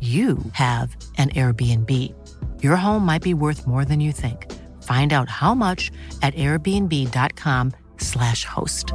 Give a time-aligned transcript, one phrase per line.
[0.00, 1.90] you have an Airbnb.
[2.62, 4.50] Your home might be worth more than you think.
[4.82, 5.90] Find out how much
[6.22, 8.94] at airbnb.com slash host.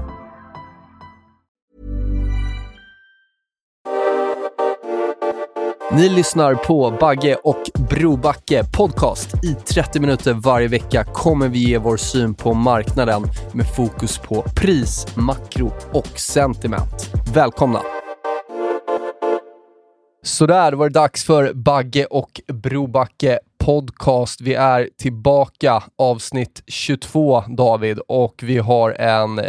[5.92, 9.44] Ni lyssnar på Bagge och Brobacke podcast.
[9.44, 14.42] I 30 minuter varje vecka kommer vi ge vår syn på marknaden med fokus på
[14.56, 17.12] pris, makro och sentiment.
[17.34, 18.05] Välkomna!
[20.26, 24.42] Sådär, då var det dags för Bagge och Brobacke podcast.
[24.42, 29.46] Vi är tillbaka, avsnitt 22 David, och vi har en eh,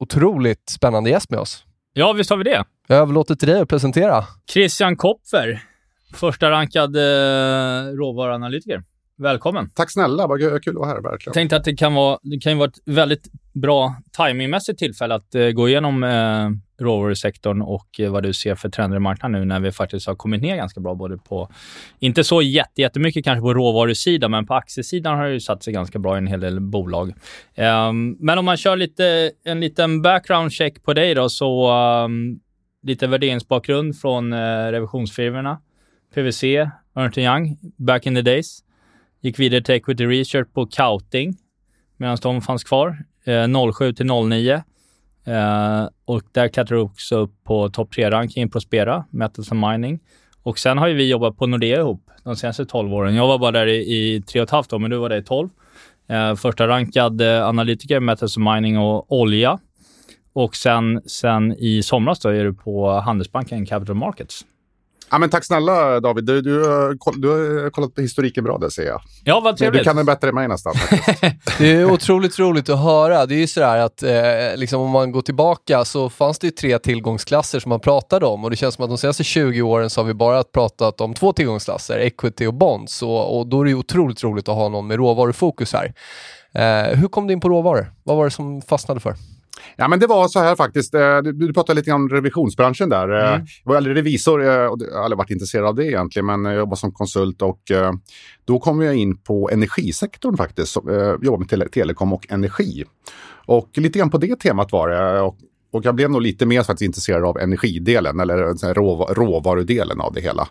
[0.00, 1.64] otroligt spännande gäst med oss.
[1.92, 2.64] Ja, visst har vi det.
[2.86, 4.24] Jag överlåter till dig att presentera.
[4.52, 5.62] Christian Kopfer,
[6.14, 8.82] första rankad eh, råvaruanalytiker.
[9.18, 9.70] Välkommen.
[9.74, 11.22] Tack snälla, vad kul att vara här verkligen.
[11.24, 15.34] Jag tänkte att det kan vara, det kan vara ett väldigt bra timingmässigt tillfälle att
[15.34, 19.46] eh, gå igenom eh, råvarusektorn och eh, vad du ser för trender i marknaden nu
[19.46, 21.50] när vi faktiskt har kommit ner ganska bra både på,
[21.98, 25.72] inte så jätte, jättemycket kanske på råvarusidan, men på aktiesidan har det ju satt sig
[25.72, 27.08] ganska bra i en hel del bolag.
[27.56, 31.72] Um, men om man kör lite, en liten background check på dig då, så
[32.04, 32.40] um,
[32.82, 35.60] lite värderingsbakgrund från uh, revisionsfirmorna.
[36.14, 38.58] PWC, Ernst Young, back in the days.
[39.20, 41.36] Gick vidare till Equity Research på Couting
[41.96, 44.62] medan de fanns kvar, eh, uh, 07 till 09.
[45.28, 50.00] Eh, och där klättrade du också upp på topp 3-rankingen Prospera, Metals and Mining.
[50.42, 53.14] Och sen har ju vi jobbat på Nordea ihop de senaste 12 åren.
[53.14, 55.16] Jag var bara där i, i tre och ett halvt år, men du var där
[55.16, 55.48] i 12.
[56.08, 59.58] Eh, första rankad eh, analytiker, Metals and Mining och olja.
[60.32, 64.44] Och sen, sen i somras då är du på Handelsbanken Capital Markets.
[65.10, 66.24] Ja, men tack snälla David.
[66.24, 66.50] Du, du,
[67.16, 69.00] du har kollat på historiken bra där ser jag.
[69.24, 69.80] Ja, vad trevligt.
[69.80, 70.74] Du kan den bättre än mig nästan.
[71.58, 73.26] det är otroligt roligt att höra.
[73.26, 76.50] Det är ju sådär att eh, liksom om man går tillbaka så fanns det ju
[76.50, 79.90] tre tillgångsklasser som man pratade om och det känns som att de senaste 20 åren
[79.90, 83.64] så har vi bara pratat om två tillgångsklasser, equity och bonds och, och då är
[83.64, 85.94] det ju otroligt roligt att ha någon med råvarufokus här.
[86.54, 87.92] Eh, hur kom du in på råvaror?
[88.02, 89.14] Vad var det som fastnade för?
[89.76, 90.94] Ja, men det var så här faktiskt.
[90.94, 93.08] Eh, du, pratade lite om revisionsbranschen där.
[93.08, 93.46] Eh, mm.
[93.64, 96.44] Jag var aldrig revisor eh, och jag har aldrig varit intresserad av det egentligen, men
[96.44, 97.60] jag jobbade som konsult och
[98.44, 100.76] då kom jag in på energisektorn faktiskt.
[101.22, 102.84] Jobbade med tele telekom och energi.
[103.46, 105.20] Och lite grann på det temat var det.
[105.20, 105.36] Och,
[105.72, 110.20] och jag blev nog lite mer faktiskt intresserad av energidelen eller råv råvarudelen av det
[110.20, 110.48] hela.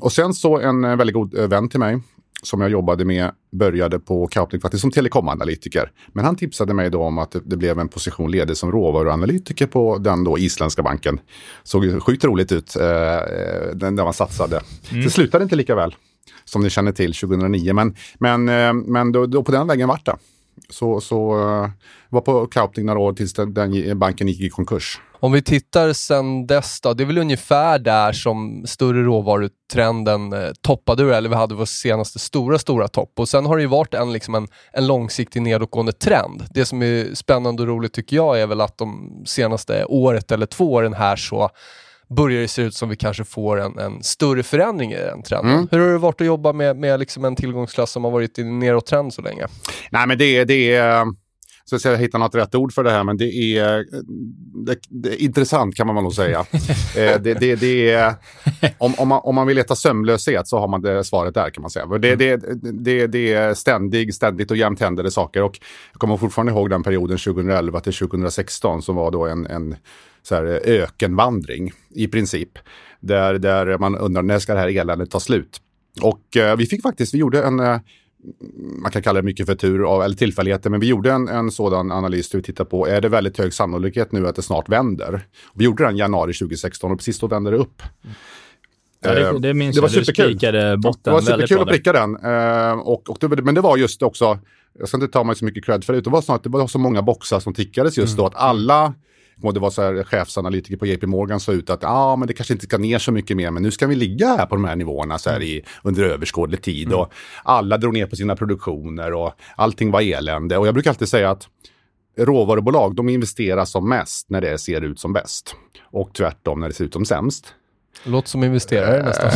[0.00, 2.00] och sen så en väldigt god vän till mig
[2.42, 5.90] som jag jobbade med började på Kaupling faktiskt som telekomanalytiker.
[6.12, 9.98] Men han tipsade mig då om att det blev en position ledig som råvaruanalytiker på
[9.98, 11.20] den då isländska banken.
[11.62, 12.82] Såg sjukt roligt ut, eh,
[13.74, 14.60] den där man satsade.
[14.90, 15.04] Mm.
[15.04, 15.94] Det slutade inte lika väl
[16.44, 20.06] som ni känner till 2009, men, men, eh, men då, då på den vägen vart
[20.06, 20.16] det.
[20.68, 21.68] Så, så uh,
[22.08, 25.00] var på Kaupling några år tills den, den banken gick i konkurs.
[25.24, 30.50] Om vi tittar sen dess då, det är väl ungefär där som större råvarutrenden eh,
[30.62, 33.12] toppade, eller vi hade vår senaste stora, stora topp.
[33.16, 36.44] Och sen har det ju varit en, liksom en, en långsiktig nedåtgående trend.
[36.50, 40.46] Det som är spännande och roligt tycker jag är väl att de senaste året eller
[40.46, 41.50] två åren här så
[42.16, 45.54] börjar det se ut som vi kanske får en, en större förändring i den trenden.
[45.54, 45.68] Mm.
[45.70, 48.44] Hur har det varit att jobba med, med liksom en tillgångsklass som har varit i
[48.44, 49.46] nedåttrend så länge?
[49.90, 51.06] Nej, men det, det är
[51.64, 53.84] så att jag hittar något rätt ord för det här, men det är,
[54.66, 56.38] det, det är intressant kan man nog säga.
[56.96, 58.14] eh, det, det, det är,
[58.78, 61.62] om, om, man, om man vill leta sömnlöshet så har man det svaret där kan
[61.62, 61.86] man säga.
[61.86, 65.42] Det, det, det, det är ständig, ständigt och jämt händer det saker.
[65.42, 65.58] Och
[65.92, 69.76] jag kommer fortfarande ihåg den perioden 2011 till 2016 som var då en, en
[70.22, 72.58] så här, ökenvandring i princip.
[73.00, 75.60] Där, där man undrar när ska det här eländet ta slut?
[76.02, 77.78] Och eh, vi fick faktiskt, vi gjorde en eh,
[78.82, 81.92] man kan kalla det mycket för tur eller tillfälligheter, men vi gjorde en, en sådan
[81.92, 85.26] analys där vi tittade på, är det väldigt hög sannolikhet nu att det snart vänder?
[85.54, 87.82] Vi gjorde den januari 2016 och precis då vände det upp.
[89.00, 90.00] Ja, det, det minns det var jag.
[90.00, 90.32] Du superkul.
[90.32, 92.16] spikade botten Det var superkul att pricka den.
[92.16, 94.38] Eh, och, och det, men det var just också,
[94.78, 96.50] jag ska inte ta mig så mycket cred för det, det var snarare att det
[96.50, 98.94] var så många boxar som tickades just då att alla
[99.42, 102.34] och det var så här, chefsanalytiker på JP Morgan sa ut att ah, men det
[102.34, 104.64] kanske inte ska ner så mycket mer, men nu ska vi ligga här på de
[104.64, 106.92] här nivåerna så här i, under överskådlig tid.
[106.92, 107.12] Och
[107.44, 110.58] alla drog ner på sina produktioner och allting var elände.
[110.58, 111.48] Och jag brukar alltid säga att
[112.18, 115.56] råvarubolag, de investerar som mest när det ser ut som bäst.
[115.82, 117.54] Och tvärtom när det ser ut som sämst.
[118.04, 119.30] Låter som investerare nästan.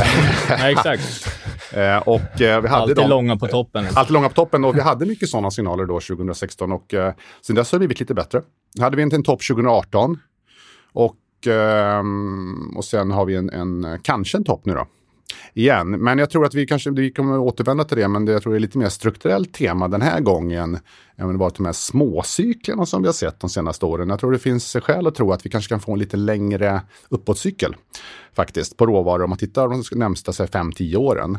[0.58, 1.28] Nej, exakt.
[1.72, 3.82] Eh, och eh, vi hade Alltid dem, långa på toppen.
[3.82, 4.00] liksom.
[4.00, 7.12] Alltid långa på toppen och vi hade mycket sådana signaler då 2016 och eh,
[7.46, 8.42] sen dess har det blivit lite bättre.
[8.74, 10.18] Nu hade vi en, en topp 2018
[10.92, 11.16] och,
[11.46, 14.86] ehm, och sen har vi en, en kanske en topp nu då.
[15.54, 18.42] Igen, men jag tror att vi kanske vi kommer återvända till det, men det, jag
[18.42, 20.78] tror det är lite mer strukturellt tema den här gången
[21.16, 24.08] än vad de här småcyklerna som vi har sett de senaste åren.
[24.08, 26.80] Jag tror det finns skäl att tro att vi kanske kan få en lite längre
[27.08, 27.76] uppåtcykel
[28.36, 31.38] faktiskt på råvaror om man tittar de närmsta 5-10 åren.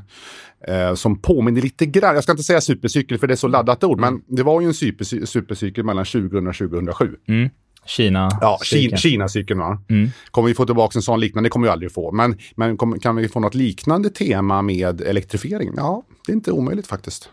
[0.67, 3.83] Eh, som påminner lite grann, jag ska inte säga supercykel för det är så laddat
[3.83, 7.15] ord, men det var ju en supercy- supercykel mellan 2000 och 2007.
[7.27, 7.49] Mm.
[7.85, 8.29] Kina.
[8.41, 8.97] Ja, cykeln.
[8.97, 9.77] Ki- Kina-cykeln va?
[9.89, 10.09] Mm.
[10.31, 11.47] Kommer vi få tillbaka en sån liknande?
[11.47, 12.11] Det kommer vi aldrig få.
[12.11, 15.73] Men, men kom, kan vi få något liknande tema med elektrifiering?
[15.77, 17.29] Ja, det är inte omöjligt faktiskt.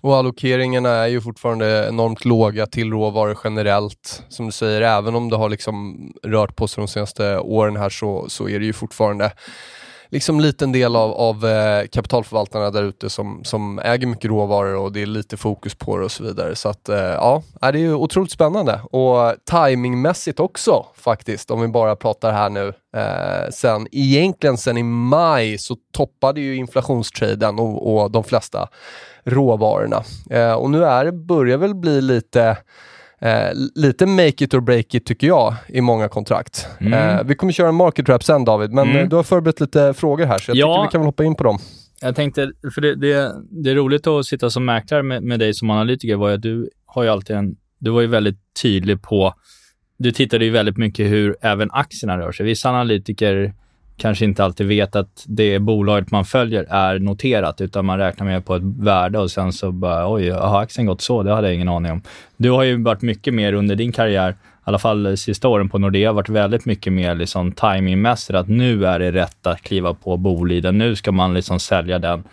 [0.00, 4.22] Och allokeringarna är ju fortfarande enormt låga till råvaror generellt.
[4.28, 7.90] Som du säger, även om det har liksom rört på sig de senaste åren här
[7.90, 9.32] så, så är det ju fortfarande
[10.12, 14.92] liksom liten del av, av eh, kapitalförvaltarna där ute som, som äger mycket råvaror och
[14.92, 16.54] det är lite fokus på det och så vidare.
[16.54, 21.68] Så att eh, ja, det är ju otroligt spännande och timingmässigt också faktiskt om vi
[21.68, 22.72] bara pratar här nu.
[22.96, 28.68] Eh, sen egentligen sen i maj så toppade ju inflationstraden och, och de flesta
[29.24, 30.02] råvarorna.
[30.30, 32.56] Eh, och nu är det, börjar väl bli lite
[33.22, 36.68] Eh, lite make it or break it tycker jag i många kontrakt.
[36.80, 36.92] Mm.
[37.18, 39.02] Eh, vi kommer köra en market trap sen David, men Mm.
[39.02, 40.66] eh, du har förberett lite frågor här så jag Ja.
[40.76, 41.58] tycker vi kan väl hoppa in på dem.
[42.00, 45.54] Jag tänkte, för det, det, det är roligt att sitta som mäklare med, med dig
[45.54, 49.34] som analytiker var att du har ju alltid en, du var ju väldigt tydlig på,
[49.98, 52.46] du tittade ju väldigt mycket hur även aktierna rör sig.
[52.46, 53.54] Vissa analytiker
[53.96, 58.44] kanske inte alltid vet att det bolaget man följer är noterat, utan man räknar med
[58.44, 61.22] på ett värde och sen så bara, oj, har aktien gått så?
[61.22, 62.02] Det hade jag ingen aning om.
[62.36, 64.34] Du har ju varit mycket mer under din karriär, i
[64.64, 68.86] alla fall de sista åren på Nordea, varit väldigt mycket mer liksom timingmässigt, att nu
[68.86, 72.24] är det rätt att kliva på Boliden, nu ska man liksom sälja den.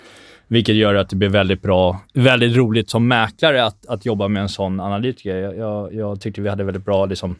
[0.47, 4.41] Vilket gör att det blir väldigt bra, väldigt roligt som mäklare att, att jobba med
[4.41, 5.35] en sån analytiker.
[5.35, 7.35] Jag, jag, jag tyckte vi hade väldigt bra liksom,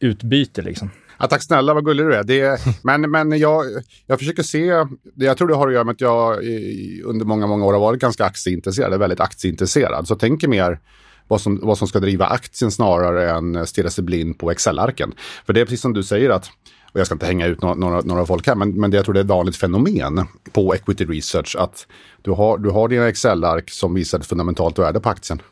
[0.00, 0.62] utbyte.
[0.62, 0.90] Liksom.
[1.18, 2.24] Ja, tack snälla, vad gullig du är.
[2.24, 3.64] Det men men jag,
[4.06, 4.84] jag försöker se,
[5.14, 7.80] jag tror det har att göra med att jag i, under många, många år har
[7.80, 10.06] varit ganska aktieintresserad, väldigt aktieintresserad.
[10.06, 10.80] Så jag tänker mer
[11.28, 15.14] vad som, vad som ska driva aktien snarare än stirra sig blind på Excel-arken.
[15.46, 16.50] För det är precis som du säger att
[16.96, 19.04] och jag ska inte hänga ut några, några, några folk här, men, men det, jag
[19.04, 21.86] tror det är ett vanligt fenomen på equity research att
[22.22, 25.42] du har, du har dina Excel-ark som visar ett fundamentalt värde på aktien.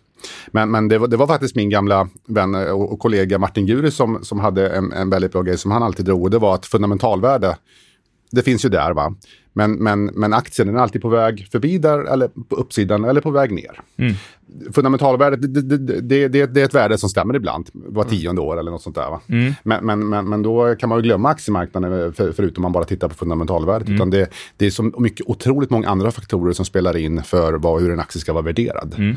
[0.51, 3.91] Men, men det, var, det var faktiskt min gamla vän och, och kollega Martin Guri
[3.91, 6.23] som, som hade en, en väldigt bra grej som han alltid drog.
[6.23, 7.57] Och det var att fundamentalvärde,
[8.31, 9.15] det finns ju där va.
[9.57, 13.21] Men, men, men aktien den är alltid på väg förbi där, eller på uppsidan, eller
[13.21, 13.81] på väg ner.
[13.97, 14.15] Mm.
[14.73, 18.59] Fundamentalvärdet, det, det, det, det, det är ett värde som stämmer ibland, var tionde år
[18.59, 19.11] eller något sånt där.
[19.11, 19.21] Va?
[19.29, 19.53] Mm.
[19.63, 23.09] Men, men, men, men då kan man ju glömma akemarknaden för, förutom man bara tittar
[23.09, 23.89] på fundamentalvärdet.
[23.89, 23.97] Mm.
[23.97, 27.83] Utan det, det är så mycket, otroligt många andra faktorer som spelar in för vad,
[27.83, 29.11] hur en aktie ska vara värderad Mm.
[29.11, 29.17] eh,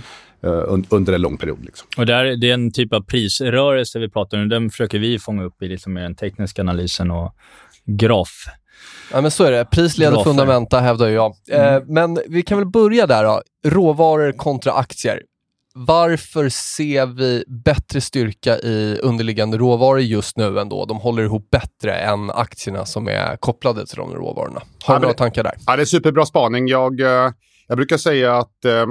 [0.89, 1.65] under en lång period.
[1.65, 1.87] Liksom.
[1.97, 4.49] Och där, det är en typ av prisrörelse vi pratar om.
[4.49, 7.35] Den försöker vi fånga upp i liksom den tekniska analysen och
[7.85, 8.45] graf.
[9.13, 11.33] Ja men så är det, pris leder fundamenta hävdar jag.
[11.51, 15.21] Eh, men vi kan väl börja där då, råvaror kontra aktier.
[15.79, 20.85] Varför ser vi bättre styrka i underliggande råvaror just nu ändå?
[20.85, 24.59] De håller ihop bättre än aktierna som är kopplade till de råvarorna.
[24.59, 25.53] Har Ja, du men några tankar där?
[25.65, 26.67] Ja, det är superbra spaning.
[26.67, 27.31] Jag, eh,
[27.67, 28.85] jag brukar säga att eh,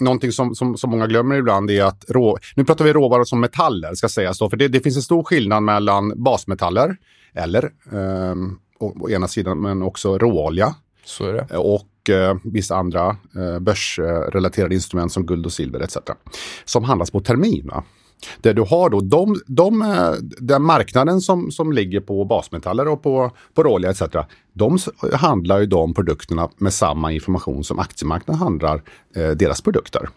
[0.00, 3.40] någonting som, som, som många glömmer ibland är att rå, nu pratar vi råvaror som
[3.40, 6.96] metaller, ska sägas då, för det, det finns en stor skillnad mellan basmetaller,
[7.34, 8.34] eller eh,
[8.78, 10.74] å, å ena sidan, men också råolja
[11.04, 11.56] Så är det.
[11.56, 15.96] och eh, vissa andra eh, börsrelaterade instrument som guld och silver etc.
[16.64, 17.70] Som handlas på termin.
[17.72, 17.84] Va?
[18.40, 23.02] Det du har då de, de, eh, den marknaden som, som ligger på basmetaller och
[23.02, 24.02] på, på råolja etc.
[24.52, 24.78] De
[25.12, 28.82] handlar ju de produkterna med samma information som aktiemarknaden handlar
[29.16, 30.08] eh, deras produkter.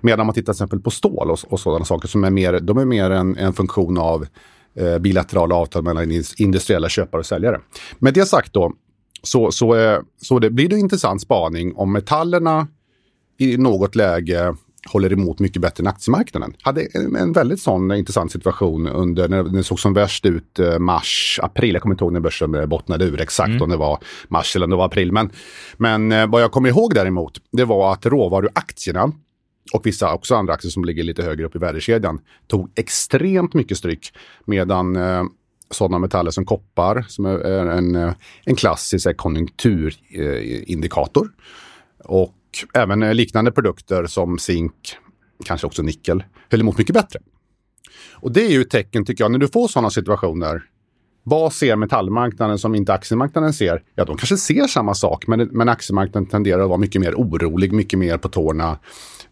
[0.00, 2.78] Medan man tittar till exempel på stål och, och sådana saker som är mer, de
[2.78, 4.26] är mer en, en funktion av
[4.74, 7.60] eh, bilaterala avtal mellan industriella köpare och säljare.
[7.98, 8.72] Med det sagt då,
[9.22, 12.68] så, så, eh, så det blir det en intressant spaning om metallerna
[13.38, 14.54] i något läge
[14.88, 16.54] håller emot mycket bättre än aktiemarknaden.
[16.62, 20.78] Hade en, en väldigt sån intressant situation under när det såg som värst ut eh,
[20.78, 21.74] mars, april.
[21.74, 23.62] Jag kommer inte ihåg när börsen bottnade ur exakt mm.
[23.62, 25.12] om det var mars eller om det var april.
[25.12, 25.30] Men,
[25.76, 29.12] men eh, vad jag kommer ihåg däremot, det var att råvaruaktierna
[29.72, 33.78] och vissa också andra aktier som ligger lite högre upp i värdekedjan tog extremt mycket
[33.78, 34.12] stryk.
[34.44, 35.24] Medan eh,
[35.70, 41.28] sådana metaller som koppar, som är en, en klassisk konjunkturindikator,
[42.04, 42.34] och
[42.74, 44.96] även eh, liknande produkter som zink,
[45.44, 47.20] kanske också nickel, höll emot mycket bättre.
[48.12, 50.62] Och det är ju ett tecken, tycker jag, när du får sådana situationer.
[51.22, 53.82] Vad ser metallmarknaden som inte aktiemarknaden ser?
[53.94, 57.72] Ja, de kanske ser samma sak, men, men aktiemarknaden tenderar att vara mycket mer orolig,
[57.72, 58.78] mycket mer på tårna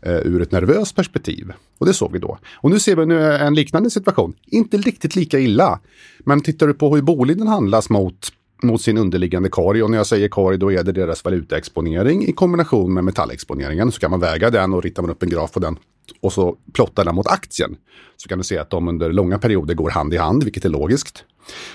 [0.03, 1.53] eh, ur ett nervöst perspektiv.
[1.79, 2.39] Och det såg vi då.
[2.55, 4.35] Och nu ser vi nu eh, en liknande situation.
[4.47, 5.81] Inte riktigt lika illa,
[6.19, 8.33] men tittar du på hur Boliden handlas mot
[8.63, 9.83] mot sin underliggande korg.
[9.83, 13.93] Och när jag säger korg då är det deras valutaexponering i kombination med metallexponeringen.
[13.93, 15.77] Så kan man väga den och ritar man upp en graf på den
[16.21, 17.77] och så plottar den mot aktien.
[18.17, 20.69] Så kan du se att de under långa perioder går hand i hand, vilket är
[20.69, 21.25] logiskt.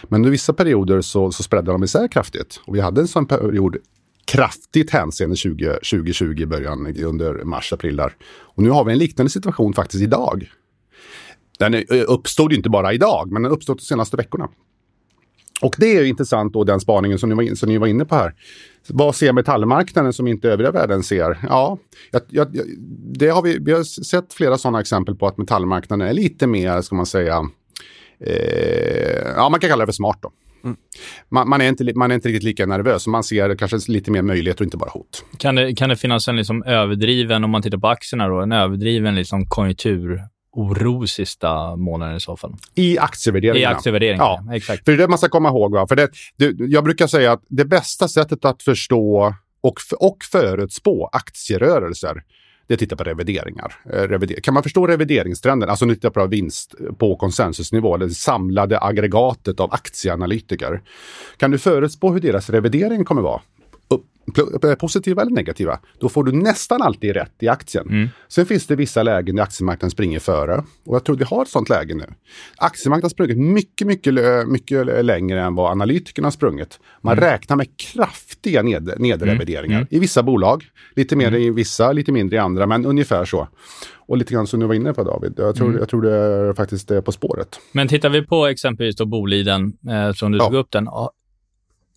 [0.04, 2.62] Men under vissa perioder så, så spreadar de isär kraftigt.
[2.66, 3.78] Och vi hade en sån period
[4.26, 8.16] kraftigt hänseende 20, 2020 i början under mars-april där.
[8.26, 10.52] Och nu har vi en liknande situation faktiskt idag.
[11.60, 14.50] Den uppstod ju inte bara idag, men den uppstod de senaste veckorna.
[15.64, 18.16] Och det är intressant då den spaningen som ni, var, som ni var inne på
[18.16, 18.34] här.
[18.88, 21.38] Vad ser metallmarknaden som inte övriga världen ser?
[21.50, 21.78] Ja,
[22.12, 22.48] jag, jag,
[23.14, 26.82] det har vi, vi har sett flera sådana exempel på att metallmarknaden är lite mer,
[26.82, 27.42] ska man säga,
[28.20, 30.32] eh, ja man kan kalla det för smart då.
[30.64, 30.78] Mm.
[31.30, 34.22] Man, man, är inte, man är inte riktigt lika nervös, man ser kanske lite mer
[34.22, 35.26] möjligheter och inte bara hot.
[35.38, 38.52] Kan det, kan det finnas en liksom överdriven, om man tittar på aktierna då, en
[38.52, 40.22] överdriven liksom konjunktur
[40.54, 42.56] oro sista månaden i så fall.
[42.76, 43.74] I aktievärderingarna.
[43.74, 44.56] I aktievärderingarna, ja.
[44.56, 44.86] exakt.
[44.86, 45.74] För det är det man ska komma ihåg.
[45.74, 45.88] Va?
[45.88, 51.10] För det, det, jag brukar säga att det bästa sättet att förstå och, och förutspå
[51.12, 52.24] aktierörelser
[52.68, 53.76] det är att titta på revideringar.
[53.94, 59.60] Eh, kan man förstå revideringstrenden, alltså nu tittar på vinst på konsensusnivå, det samlade aggregatet
[59.60, 60.82] av aktieanalytiker.
[61.38, 63.42] Kan du förutspå hur deras revidering kommer vara?
[64.64, 67.88] Eh, positiva eller negativa, då får du nästan alltid rätt i aktien.
[67.90, 68.10] Mm.
[68.28, 70.64] Sen finns det vissa lägen där aktiemarknaden springer före.
[70.86, 72.06] Och jag tror vi har ett sånt läge nu.
[72.58, 74.14] Aktiemarknaden har sprungit mycket, mycket,
[74.48, 76.80] mycket längre än vad analytikerna har sprungit.
[77.02, 77.30] Man mm.
[77.30, 79.88] räknar med kraftiga ned, nedrevideringar mm.
[79.90, 80.64] i vissa bolag.
[80.96, 81.42] Lite mer mm.
[81.42, 83.48] i vissa, lite mindre i andra, men ungefär så.
[83.96, 85.80] Och lite grann som du var inne på David, jag tror, mm.
[85.80, 87.60] jag tror det är faktiskt är på spåret.
[87.72, 90.46] Men tittar vi på exempelvis då Boliden, eh, som du ja.
[90.46, 90.88] tog upp den.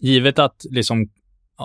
[0.01, 1.09] Givet att liksom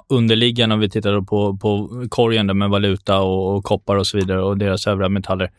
[0.08, 4.42] underliggande, om vi tittar på, på korgen med valuta och, och, koppar och så vidare
[4.42, 5.52] och deras övriga metaller.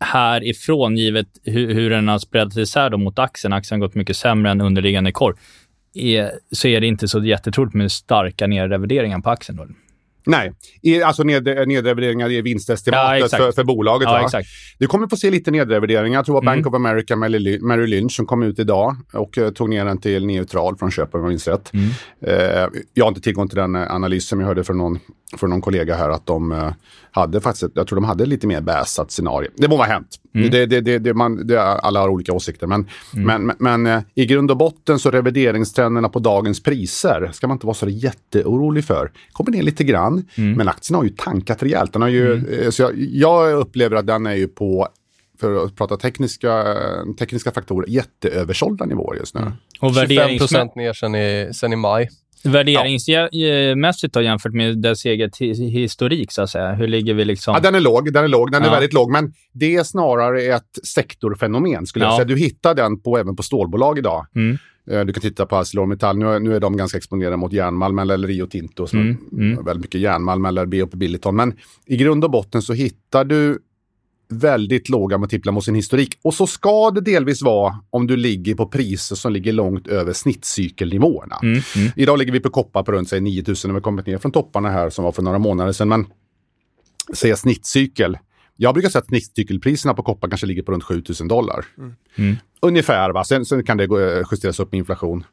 [0.00, 4.50] Härifrån, givet hur, hur den har spreadat isär mot aktien, aktien har gått mycket sämre
[4.50, 5.36] än underliggande korg,
[5.94, 9.56] är, så är det inte så jättetroligt med starka nedrevideringar på aktien.
[9.56, 9.66] Då.
[10.24, 14.08] Nej, I, alltså ned, nedrevideringar i vinstestimatet ja, för, för bolaget.
[14.32, 14.42] Ja.
[14.78, 16.18] Du kommer få se lite nedrevideringar.
[16.18, 16.54] Jag tror att mm.
[16.54, 20.26] Bank of America, Merrill Lynch, som kom ut idag och uh, tog ner den till
[20.26, 21.70] neutral från köp om jag minns rätt.
[21.72, 21.88] Mm.
[22.26, 24.98] Uh, jag har inte tillgång till den uh, analysen, men jag hörde från någon,
[25.36, 26.72] från någon kollega här att de
[27.10, 29.50] hade faktiskt, jag tror de hade lite mer bäsat scenario.
[29.56, 30.16] Det må vara hänt.
[30.34, 30.50] Mm.
[30.50, 32.66] Det, det, det, det, man, det, alla har olika åsikter.
[32.66, 33.26] Men, mm.
[33.26, 37.66] men, men, men i grund och botten så revideringstrenderna på dagens priser ska man inte
[37.66, 39.10] vara så jätteorolig för.
[39.32, 40.52] Kommer ner lite grann, mm.
[40.52, 41.92] men aktien har ju tankat rejält.
[41.92, 42.72] Den har ju, mm.
[42.72, 44.88] så jag, jag upplever att den är ju på
[45.40, 46.76] för att prata tekniska,
[47.18, 49.40] tekniska faktorer, jätteöversålda nivåer just nu.
[49.40, 49.52] Mm.
[49.80, 52.08] Och 25 procent ner sen i, sen i maj.
[52.44, 56.72] Värderingsmässigt då, jämfört med dess eget historik, så att säga?
[56.72, 57.54] Hur ligger vi liksom?
[57.54, 58.12] Ja, den är låg.
[58.12, 58.52] Den är låg.
[58.52, 59.10] Den är väldigt låg.
[59.10, 62.24] Men det är snarare ett sektorfenomen, skulle jag säga.
[62.24, 64.26] Du hittar den på, även på stålbolag idag.
[64.34, 64.58] Mm.
[64.90, 66.18] Eh, du kan titta på ArcelorMittal.
[66.18, 69.16] Nu, nu är de ganska exponerade mot järnmalm eller Rio Tinto, som mm.
[69.32, 69.64] Mm.
[69.64, 71.36] väldigt mycket järnmalm eller BOP Billiton.
[71.36, 71.54] Men
[71.86, 73.58] i grund och botten så hittar du
[74.30, 76.18] väldigt låga multiplar mot sin historik.
[76.22, 80.12] Och så ska det delvis vara om du ligger på priser som ligger långt över
[80.12, 81.38] snittcykelnivåerna.
[81.42, 81.90] Mm, mm.
[81.96, 84.70] Idag ligger vi på koppar på runt sig 9000 och vi kommit ner från topparna
[84.70, 85.88] här som var för några månader sedan.
[85.88, 86.06] Men
[87.14, 88.18] säga snittcykel.
[88.62, 91.64] Jag brukar säga att snittcykelpriserna på koppar kanske ligger på runt 7000 dollar.
[91.78, 91.94] Mm.
[92.18, 92.36] mm.
[92.62, 93.24] Ungefär, va?
[93.24, 95.24] Sen, sen, kan det eh, justeras upp med inflation.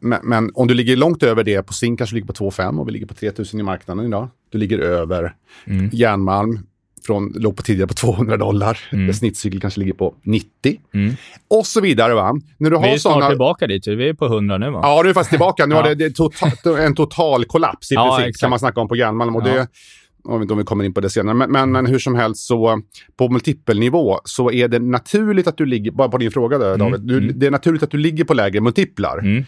[0.00, 2.88] Men, men, om du ligger långt över det, på zink kanske ligger på 2,5 och
[2.88, 4.28] vi ligger på 3000 i marknaden idag.
[4.50, 5.34] Du ligger över
[5.66, 5.90] mm.
[5.92, 6.66] järnmalm,
[7.06, 8.78] från, låg på tidigare på 200 dollar.
[8.92, 9.14] Mm.
[9.14, 10.80] Snittcykel kanske ligger på 90.
[10.94, 11.14] Mm.
[11.48, 12.14] Och så vidare.
[12.14, 12.32] Va?
[12.58, 13.16] När du vi är såna...
[13.16, 13.86] snart tillbaka dit.
[13.86, 14.80] Vi är på 100 nu va?
[14.82, 15.66] Ja, du är faktiskt tillbaka.
[15.66, 15.82] Nu ja.
[15.82, 18.96] har det, det total, en total kollaps i ja, princip, kan man snacka om på
[18.96, 19.36] järnmalm.
[19.36, 19.54] Och ja.
[19.54, 19.68] det,
[20.24, 22.14] jag vet inte om vi kommer in på det senare, men, men, men hur som
[22.14, 22.82] helst så
[23.16, 26.94] på multipelnivå så är det naturligt att du ligger, bara på din fråga där David,
[26.94, 27.06] mm.
[27.06, 27.38] du, mm.
[27.38, 29.18] det är naturligt att du ligger på lägre multiplar.
[29.18, 29.44] Mm.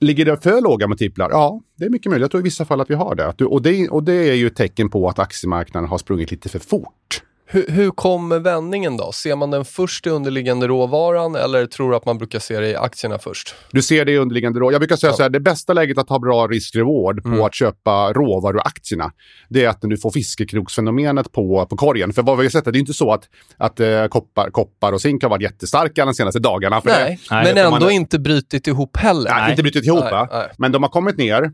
[0.00, 1.30] Ligger det för låga multiplar?
[1.30, 2.22] Ja, det är mycket möjligt.
[2.22, 3.34] Jag tror i vissa fall att vi har det.
[3.36, 6.48] Du, och, det och det är ju ett tecken på att aktiemarknaden har sprungit lite
[6.48, 9.12] för fort Hur, hur kommer vändningen då?
[9.12, 12.68] Ser man den först i underliggande råvaran eller tror du att man brukar se det
[12.68, 13.54] i aktierna först?
[13.70, 14.72] Du ser det i underliggande råvaror.
[14.72, 15.16] Jag brukar säga ja.
[15.16, 17.42] så här, det bästa läget att ha bra risk-reward på mm.
[17.42, 19.12] att köpa råvaruaktierna,
[19.48, 22.12] det är att när du får fiskekroksfenomenet på, på korgen.
[22.12, 25.00] För vad vi har sett, det är inte så att, att uh, koppar, koppar och
[25.00, 26.82] zink har varit jättestarka de senaste dagarna.
[26.84, 29.30] nej, det, men ändå man, inte brutit ihop heller.
[29.30, 29.50] Nej, nej.
[29.50, 30.04] inte brutit ihop.
[30.10, 30.48] Nej, nej.
[30.58, 31.50] Men de har kommit ner.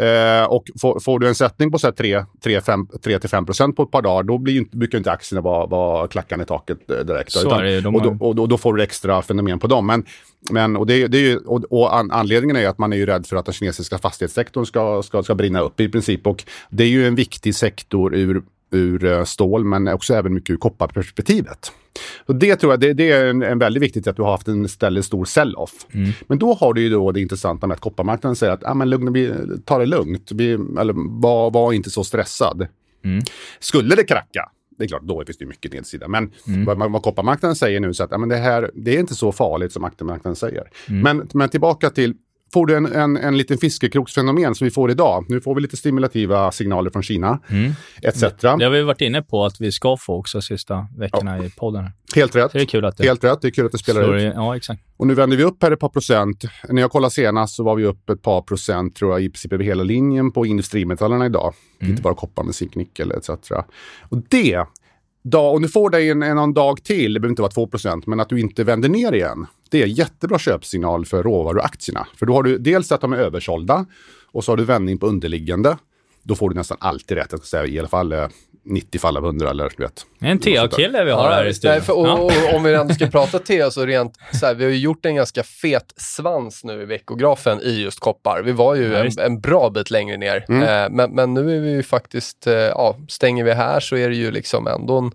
[0.00, 4.56] Eh, och får, får, du en sättning på 3-5% på ett par dagar, då blir
[4.56, 7.32] inte, brukar inte aktierna vara, vara klackan i taket eh, direkt.
[7.32, 9.86] Så utan, är det, och, då, och, då, då, får du extra fenomen på dem.
[9.86, 10.04] Men,
[10.50, 13.06] men, och det, det är ju, och, och an, anledningen är att man är ju
[13.06, 16.26] rädd för att den kinesiska fastighetssektorn ska, ska, ska brinna upp i princip.
[16.26, 20.50] Och det är ju en viktig sektor ur ur eh, stål, men också även mycket
[20.50, 21.72] ur kopparperspektivet.
[22.26, 24.48] Så det tror jag det, det är en, en, väldigt viktigt att du har haft
[24.48, 25.86] en väldigt stor sell-off.
[25.92, 26.12] Mm.
[26.26, 28.90] Men då har du ju då det intressanta med att kopparmarknaden säger att ah, men
[28.90, 29.32] lugna, vi,
[29.64, 32.66] ta det lugnt, vi, eller var, var inte så stressad.
[33.04, 33.24] Mm.
[33.60, 36.08] Skulle det kracka, det är klart, då finns det mycket nedsida.
[36.08, 36.64] Men mm.
[36.64, 39.32] vad, vad kopparmarknaden säger nu så att ja, men det här det är inte så
[39.32, 40.70] farligt som aktiemarknaden säger.
[40.88, 41.00] Mm.
[41.02, 42.14] Men, men tillbaka till
[42.54, 45.24] får du en, en, en liten fiskekroksfenomen som vi får idag.
[45.28, 47.72] Nu får vi lite stimulativa signaler från Kina, mm.
[48.02, 48.20] etc.
[48.20, 51.44] Det, det har vi varit inne på att vi ska få också sista veckorna ja.
[51.44, 51.90] i podden.
[52.14, 52.52] Helt rätt.
[52.52, 53.42] det är kul att det, Helt rätt.
[53.42, 54.32] Det är kul att det spelar ut.
[54.34, 54.82] Ja, exakt.
[54.96, 56.44] Och nu vänder vi upp här ett par procent.
[56.68, 59.52] När jag kollade senast så var vi upp ett par procent tror jag i princip
[59.52, 61.54] över hela linjen på industrimetallerna idag.
[61.80, 61.90] Mm.
[61.90, 63.30] Inte bara koppar, men zink, nickel etc.
[64.08, 64.64] Och det
[65.24, 68.02] dag, om du får dig en, en, en dag till, det behöver inte vara 2%
[68.06, 69.46] men att du inte vänder ner igen.
[69.70, 72.06] Det är jättebra köpsignal för råvaruaktierna.
[72.16, 73.86] För då har du dels att de är översålda
[74.32, 75.76] och så har du vändning på underliggande.
[76.22, 78.28] Då får du nästan alltid rätt, jag ska säga, i alla fall eh,
[78.64, 80.06] 90 fall av 100 eller du vet.
[80.20, 81.82] En TA-kille vi har ja, här i studion.
[81.88, 84.70] och, och, och, om vi ändå ska prata TA så rent så här, vi har
[84.70, 88.42] ju gjort en ganska fet svans nu i veckografen i just koppar.
[88.42, 90.44] Vi var ju ja, en, en, bra bit längre ner.
[90.48, 90.62] Mm.
[90.62, 94.08] Eh, men, men nu är vi ju faktiskt, eh, ja, stänger vi här så är
[94.08, 95.10] det ju liksom ändå en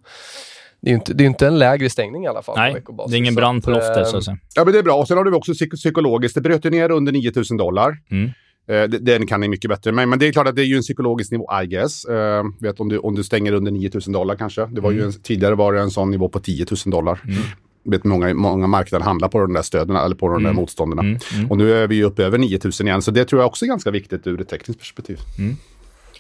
[0.82, 2.58] det är ju inte, det är inte en lägre stängning i alla fall.
[2.58, 4.38] Nej, det är ingen brand på loftet så att säga.
[4.56, 4.96] Ja, men det är bra.
[4.96, 6.36] Och sen har du också psykologiskt.
[6.36, 7.98] Det bröt ju ner under 9000 dollar.
[8.12, 8.32] Mm.
[8.68, 10.06] Eh, den kan ni mycket bättre än mig.
[10.06, 12.06] Men det är klart att det är ju en psykologisk nivå, I guess.
[12.06, 12.16] Uh,
[12.60, 14.66] vet, om, du, om du stänger under 9000 dollar kanske.
[14.66, 15.02] Det var mm.
[15.02, 17.22] ju en, tidigare var det en sån nivå på 10 000 dollar.
[17.24, 17.42] Mm.
[17.84, 20.44] Vet, många, många marknader handlar på de där stöden eller på de mm.
[20.44, 21.02] där motståndarna.
[21.02, 21.20] Mm.
[21.36, 21.52] Mm.
[21.52, 23.02] Och nu är vi uppe över 9000 igen.
[23.02, 25.20] Så det tror jag också är ganska viktigt ur ett tekniskt perspektiv.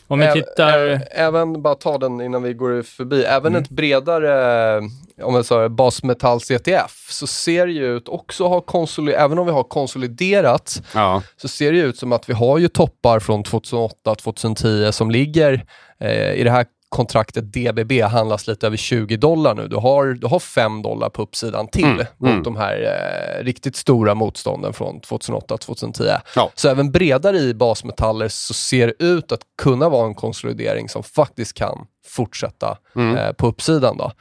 [0.09, 1.01] Om vi tittar...
[1.11, 3.63] Även, bara ta den innan vi går förbi, även mm.
[3.63, 4.77] ett bredare,
[5.21, 9.45] om jag sa basmetalls ETF, så ser det ju ut också ha konsoliderat, även om
[9.45, 11.23] vi har konsoliderat, ja.
[11.37, 15.11] så ser det ju ut som att vi har ju toppar från 2008, 2010 som
[15.11, 15.65] ligger
[15.99, 19.67] eh, i det här kontraktet DBB handlas lite över 20 dollar nu.
[19.67, 22.43] Du har, du har 5 dollar på uppsidan till mm, mot mm.
[22.43, 26.19] de här eh, riktigt stora motstånden från 2008-2010.
[26.35, 26.51] Ja.
[26.55, 31.03] Så även bredare i basmetaller så ser det ut att kunna vara en konsolidering som
[31.03, 33.17] faktiskt kan fortsätta mm.
[33.17, 33.97] eh, på uppsidan.
[33.97, 34.11] Då.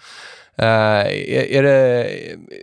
[0.63, 2.11] Uh, är, är, det,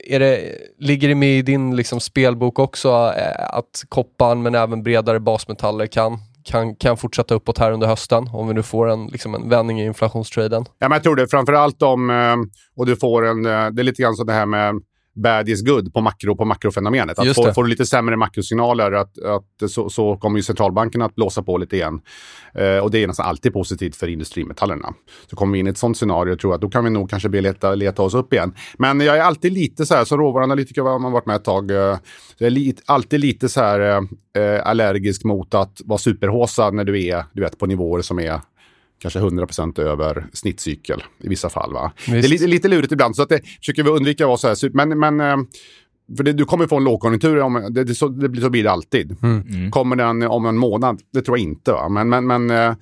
[0.08, 4.84] är det, ligger det med i din liksom, spelbok också uh, att kopparn men även
[4.84, 9.08] bredare basmetaller kan, kan, kan fortsätta uppåt här under hösten om vi nu får en,
[9.08, 10.66] liksom en vändning i inflationstraden?
[10.80, 11.28] Ja, men jag tror det.
[11.28, 12.36] Framförallt om, eh,
[12.76, 14.76] och du får en, eh, det är lite grann så det här med
[15.16, 17.20] bad is good på, makro, på makrofenomenet.
[17.20, 21.16] Att får, får, du lite sämre makrosignaler att, att så, så, kommer ju centralbanken att
[21.16, 22.02] blåsa på lite igen.
[22.54, 24.94] Eh, och det är nästan alltid positivt för industrimetallerna.
[25.30, 27.10] Så kommer vi in i ett sånt scenario tror jag att då kan vi nog
[27.10, 28.54] kanske leta, leta oss upp igen.
[28.78, 31.72] Men jag är alltid lite så här, som råvaruanalytiker har man varit med ett tag,
[31.72, 31.78] eh,
[32.38, 33.80] jag är li, alltid lite så här
[34.38, 38.40] eh, allergisk mot att vara superhåsad när du är du vet, på nivåer som är
[39.12, 41.74] kanske 100% över snittcykel i vissa fall.
[41.74, 41.92] Va?
[42.06, 44.68] Det är lite, lite lurigt ibland, så att det försöker vi undvika att vara så
[44.68, 44.86] här.
[44.86, 45.38] Men, men eh,
[46.18, 48.64] för det, du kommer få en lågkonjunktur, om, det, det, så, det blir, så blir
[48.64, 49.18] det alltid.
[49.24, 49.42] Mm.
[49.42, 49.72] Mm.
[49.72, 51.02] Kommer den om en månad?
[51.14, 51.72] Det tror jag inte.
[51.72, 51.90] Va?
[51.90, 52.76] Men, men, men eh,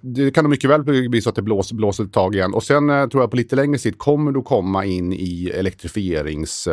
[0.00, 2.54] det kan nog mycket väl bli så att det blåser, blåser ett tag igen.
[2.54, 6.68] Och sen eh, tror jag på lite längre sikt kommer du komma in i elektrifierings...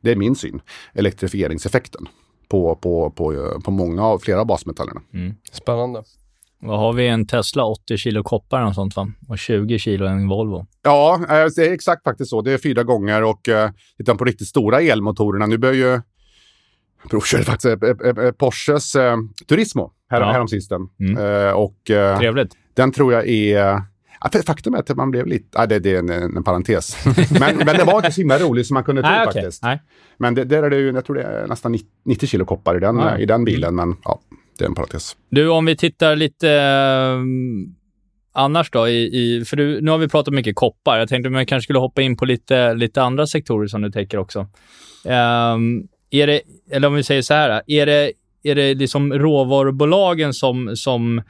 [0.00, 0.60] Det är min syn.
[0.94, 2.08] Elektrifieringseffekten
[2.48, 5.00] på, på, på, på många av flera av basmetallerna.
[5.14, 5.34] Mm.
[5.52, 6.02] Spännande.
[6.60, 7.08] Vad har vi?
[7.08, 9.08] En Tesla 80 kilo koppar och sånt va?
[9.28, 10.66] Och 20 kilo en Volvo.
[10.82, 12.42] Ja, eh, det är exakt faktiskt så.
[12.42, 15.46] Det är fyra gånger och uh, tittar på riktigt stora elmotorerna.
[15.46, 16.00] Nu börjar ju
[17.10, 19.16] brorsan faktiskt äh, Porsches uh,
[19.48, 20.32] Turismo här, ja.
[20.32, 20.80] häromsisten.
[21.00, 21.56] Mm.
[21.56, 21.76] Och,
[22.18, 22.52] Trevligt.
[22.74, 23.82] Den tror jag är...
[24.46, 25.66] faktum är att man blev lite...
[25.66, 27.06] det, det är en, en parentes.
[27.40, 29.42] men, men det var inte så himla roligt som man kunde tro Nej, okay.
[29.42, 29.62] faktiskt.
[29.62, 29.82] Nej.
[30.16, 32.80] Men det, där är det ju, jag tror det är nästan 90 kilo koppar i
[32.80, 33.74] den, i den bilen.
[33.74, 34.20] Men ja,
[34.58, 35.16] det är en parentes.
[35.30, 37.18] Du, om vi tittar lite eh,
[38.32, 40.98] annars då, i, i, för du, nu har vi pratat mycket koppar.
[40.98, 43.90] Jag tänkte att man kanske skulle hoppa in på lite, lite andra sektorer som du
[43.90, 44.40] tänker också.
[45.04, 46.40] Um, är det,
[46.70, 51.22] eller om vi säger så här, är det, är det liksom råvarubolagen som, som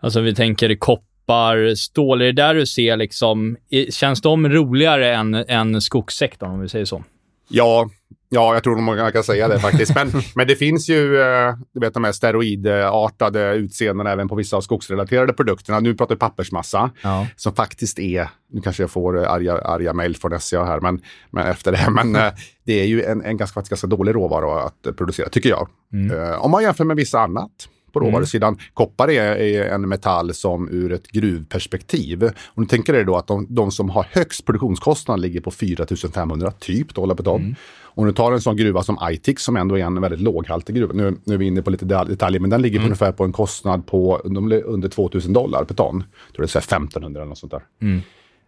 [0.00, 3.56] alltså vi tänker koppar kopparstål, är det där du ser liksom...
[3.90, 7.04] Känns de roligare än, än skogssektorn, om vi säger så?
[7.48, 7.90] Ja,
[8.32, 9.94] Ja, jag tror nog många kan säga det faktiskt.
[9.94, 14.56] Men, men det finns ju eh, du vet, de här steroidartade utseendena även på vissa
[14.56, 15.80] av skogsrelaterade produkterna.
[15.80, 17.26] Nu pratar vi pappersmassa ja.
[17.36, 21.46] som faktiskt är, nu kanske jag får arga, arga mejl från SCA här men, men
[21.46, 22.32] efter det, men eh,
[22.66, 25.68] det är ju en, en ganska, ganska dålig råvara att producera, tycker jag.
[25.92, 26.40] Mm.
[26.40, 27.50] Om man jämför med vissa annat
[27.92, 28.10] på mm.
[28.10, 28.54] råvarusidan.
[28.54, 28.64] Mm.
[28.74, 33.26] Koppar är, är, en metall som ur ett gruvperspektiv, om du tänker dig då att
[33.26, 37.40] de, de som har högst produktionskostnad ligger på 4500 typ dollar per ton.
[37.40, 37.54] Mm.
[37.94, 40.92] Om du tar en sån gruva som Aitik som ändå är en väldigt låghaltig gruva,
[40.92, 42.82] nu, nu är vi inne på lite detaljer, men den ligger mm.
[42.82, 46.04] på ungefär på en kostnad på under 2000 dollar per ton.
[46.26, 47.62] Jag tror det är 1500 eller något sånt där.
[47.82, 48.00] Mm.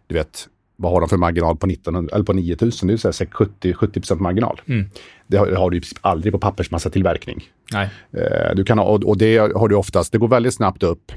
[0.07, 2.87] Du vet, vad har de för marginal på, 1900, eller på 9000?
[2.87, 4.61] Det är så 70, 70 marginal.
[4.65, 4.89] Mm.
[5.27, 7.43] Det, har, det har du aldrig på pappersmassatillverkning.
[7.73, 7.89] Nej.
[8.11, 11.11] Eh, du kan, och, och det har du oftast, det går väldigt snabbt upp.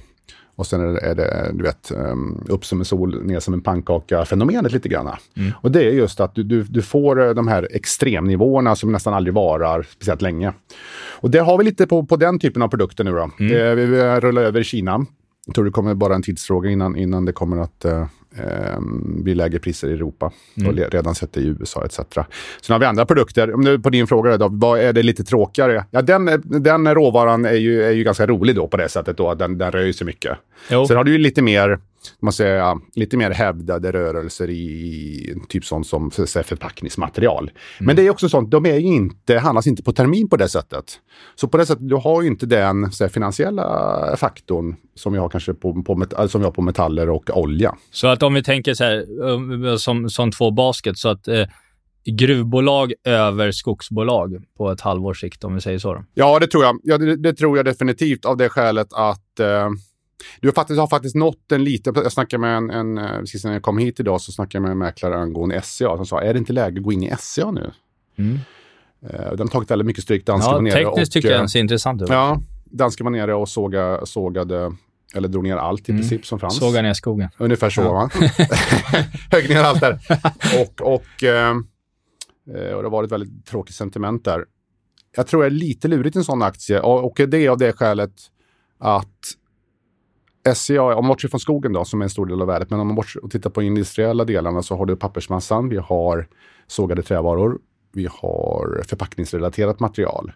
[0.57, 3.55] Och sen är det, är det, du vet, um, upp som en sol, ner som
[3.55, 5.11] en pannkaka-fenomenet lite grann.
[5.37, 5.53] Mm.
[5.61, 9.15] Och det är just att du, du, du, får eh, de här extremnivåerna som nästan
[9.15, 10.53] aldrig varar speciellt länge.
[11.21, 13.31] Och det har vi lite på, på den typen av produkter nu då.
[13.39, 13.53] Mm.
[13.53, 15.07] Det, vi rullar över i Kina.
[15.47, 18.07] Jag tror det kommer bara en tidsfråga innan, innan det kommer att uh,
[18.39, 18.81] eh,
[19.23, 20.33] blir lägre priser i Europa.
[20.57, 20.69] Mm.
[20.69, 21.97] Och redan sett det i USA etc.
[22.61, 23.55] Sen har vi andra produkter.
[23.55, 25.85] Om du, på din fråga då, vad är det lite tråkigare?
[25.91, 29.31] Ja, den, den råvaran är ju, är ju ganska rolig då på det sättet då,
[29.31, 30.39] att den, den rör sig mycket.
[30.71, 30.87] Jo.
[30.87, 31.79] Sen har du ju lite mer
[32.21, 37.43] man säga, lite mer hävdade rörelser i typ sånt som så förpackningsmaterial.
[37.43, 37.87] Mm.
[37.87, 40.85] Men det är också sånt, de är inte, handlas inte på termin på det sättet.
[41.35, 45.29] Så på det sättet, du har ju inte den så finansiella faktorn som vi har
[45.29, 47.77] kanske på, på, som vi har på metaller och olja.
[47.91, 51.45] Så att om vi tänker så här, som, som två basket, så att eh,
[52.07, 55.95] gruvbolag över skogsbolag på ett halvårs sikt, om vi säger så?
[55.95, 56.05] Då.
[56.15, 56.81] Ja, det tror jag.
[56.83, 59.69] Ja, det, det tror jag definitivt av det skälet att eh,
[60.41, 61.95] du har faktiskt, har faktiskt nått en liten...
[61.97, 64.63] Jag snackade med en, en eh, precis när jag kom hit idag, så snackade jag
[64.63, 67.15] med en mäklare angående SCA som sa, är det inte läge att gå in i
[67.19, 67.71] SCA nu?
[68.19, 68.39] Mm.
[69.05, 70.27] Uh, den har tagit väldigt mycket stryk.
[70.27, 72.09] Dansken ja, tekniskt och, tycker jag den ser intressant ut.
[72.09, 74.73] Ja, dansken var nere och såga, sågade,
[75.15, 76.03] eller drog ner allt i mm.
[76.03, 76.59] princip som fanns.
[76.59, 77.29] Såga ner skogen.
[77.39, 77.93] Ungefär så, ja.
[77.93, 78.11] va?
[79.31, 79.99] Högg ner allt där.
[80.61, 81.57] och, och, uh,
[82.47, 84.45] och det har varit väldigt tråkigt sentiment där.
[85.17, 87.73] Jag tror det är lite lurigt en sån aktie och, och det är av det
[87.73, 88.13] skälet
[88.79, 89.19] att
[90.55, 92.81] SCA, om man bortser från skogen då, som är en stor del av värdet, men
[92.81, 96.29] om man bortser och tittar på industriella delarna så har du pappersmassan, vi har
[96.67, 97.59] sågade trävaror,
[97.93, 100.33] vi har förpackningsrelaterat material.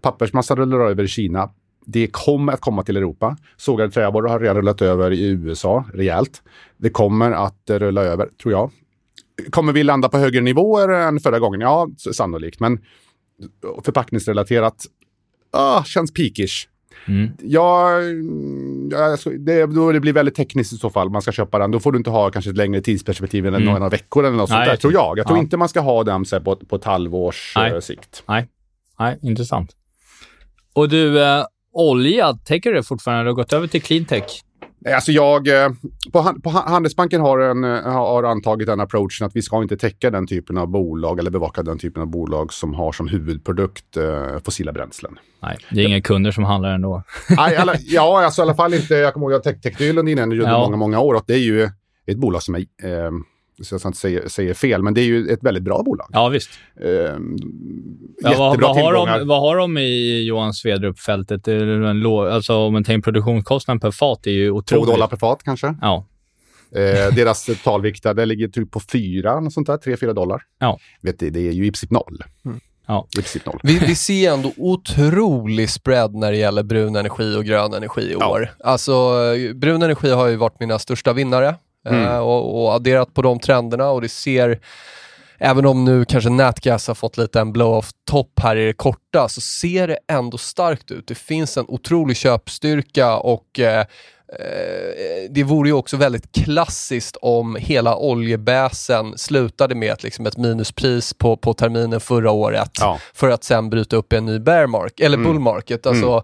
[0.00, 1.50] Pappersmassan rullar över i Kina.
[1.86, 3.36] Det kommer att komma till Europa.
[3.56, 6.42] Sågade trävaror har redan rullat över i USA rejält.
[6.76, 8.70] Det kommer att rulla över, tror jag.
[9.50, 11.60] Kommer vi landa på högre nivåer än förra gången?
[11.60, 12.60] Ja, sannolikt.
[12.60, 12.78] Men
[13.84, 14.86] förpackningsrelaterat
[15.50, 16.68] ah, känns peakish.
[17.06, 17.30] Mm.
[17.42, 17.90] Ja,
[18.96, 21.10] alltså, det, då det blir väldigt tekniskt i så fall.
[21.10, 21.70] Man ska köpa den.
[21.70, 23.66] Då får du inte ha kanske ett längre tidsperspektiv än mm.
[23.66, 25.18] några veckor eller något Nej, sånt där, tror jag.
[25.18, 25.42] Jag tror ja.
[25.42, 27.72] inte man ska ha den så här, på, på ett halvårs Nej.
[27.72, 28.22] Uh, sikt.
[28.28, 28.48] Nej.
[28.98, 29.70] Nej, intressant.
[30.72, 33.24] Och du, eh, olja, tänker du fortfarande?
[33.24, 34.44] Du har gått över till cleantech?
[34.92, 35.68] Alltså jag, eh,
[36.12, 40.10] på, på Handelsbanken har, en, eh, har antagit den approachen att vi ska inte täcka
[40.10, 44.38] den typen av bolag eller bevaka den typen av bolag som har som huvudprodukt eh,
[44.44, 45.18] fossila bränslen.
[45.42, 47.02] Nej, det är inga kunder som handlar ändå.
[47.36, 48.94] Nej, alla, ja, alltså i alla fall inte.
[48.94, 50.58] Jag kommer ihåg att jag täckte Lundin under ja.
[50.58, 51.70] många, många år och det är ju
[52.06, 53.10] ett bolag som är eh,
[53.62, 56.08] så jag inte säger, säger fel, men det är ju ett väldigt bra bolag.
[56.12, 56.50] Ja, visst.
[56.80, 61.48] Eh, ja, vad, vad, har de, vad har de i Johan Svedrup-fältet?
[62.34, 64.84] Alltså, om man tänker produktionskostnaden per fat är ju otroligt.
[64.86, 65.74] Två dollar per fat kanske.
[65.80, 66.06] Ja.
[66.74, 70.42] Eh, deras talvikta, det ligger typ på fyra, något sånt där, tre, fyra dollar.
[70.58, 70.78] Ja.
[71.02, 72.24] Vet du, det är ju i princip noll.
[72.44, 72.60] Mm.
[72.86, 73.06] Ja.
[73.46, 73.60] noll.
[73.62, 78.16] Vi, vi ser ändå otrolig spread när det gäller brun energi och grön energi i
[78.16, 78.50] år.
[78.58, 78.70] Ja.
[78.70, 79.12] Alltså,
[79.54, 82.04] brun energi har ju varit mina största vinnare mm.
[82.04, 84.60] Eh, och, och adderat på de trenderna och det ser
[85.38, 89.28] Även om nu kanske Natgas har fått lite en blow-off topp här i det korta
[89.28, 91.06] så ser det ändå starkt ut.
[91.06, 93.84] Det finns en otrolig köpstyrka och eh
[95.30, 101.14] det vore ju också väldigt klassiskt om hela oljebäsen slutade med ett, liksom ett minuspris
[101.14, 102.98] på, på terminen förra året ja.
[103.14, 105.32] för att sen bryta upp en ny bear market, eller mm.
[105.32, 105.86] bull market.
[105.86, 106.22] Alltså, mm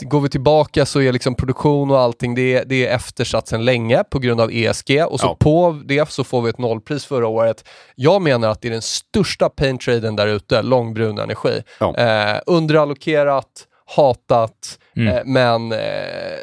[0.00, 4.04] går vi tillbaka så är liksom produktion och allting det, det är eftersatt sedan länge
[4.04, 5.36] på grund av ESG och så ja.
[5.40, 7.64] på det så får vi ett nollpris förra året.
[7.94, 11.62] Jag menar att det är den största pain traden där ute, långbrun energi.
[11.80, 11.96] Ja.
[11.96, 15.08] Eh, underallokerat, hatat, mm.
[15.08, 15.78] eh, men eh,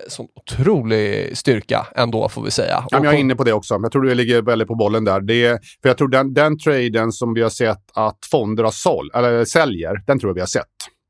[0.08, 2.84] sån otrolig styrka ändå får vi säga.
[2.90, 3.80] Ja, jag är inne på det också.
[3.82, 5.22] Jag tror du ligger väldigt på bollen där.
[5.22, 9.12] Det för jag tror den, den traden som vi har sett att fonder har såld,
[9.16, 10.66] eller säljer, den tror jag vi har sett.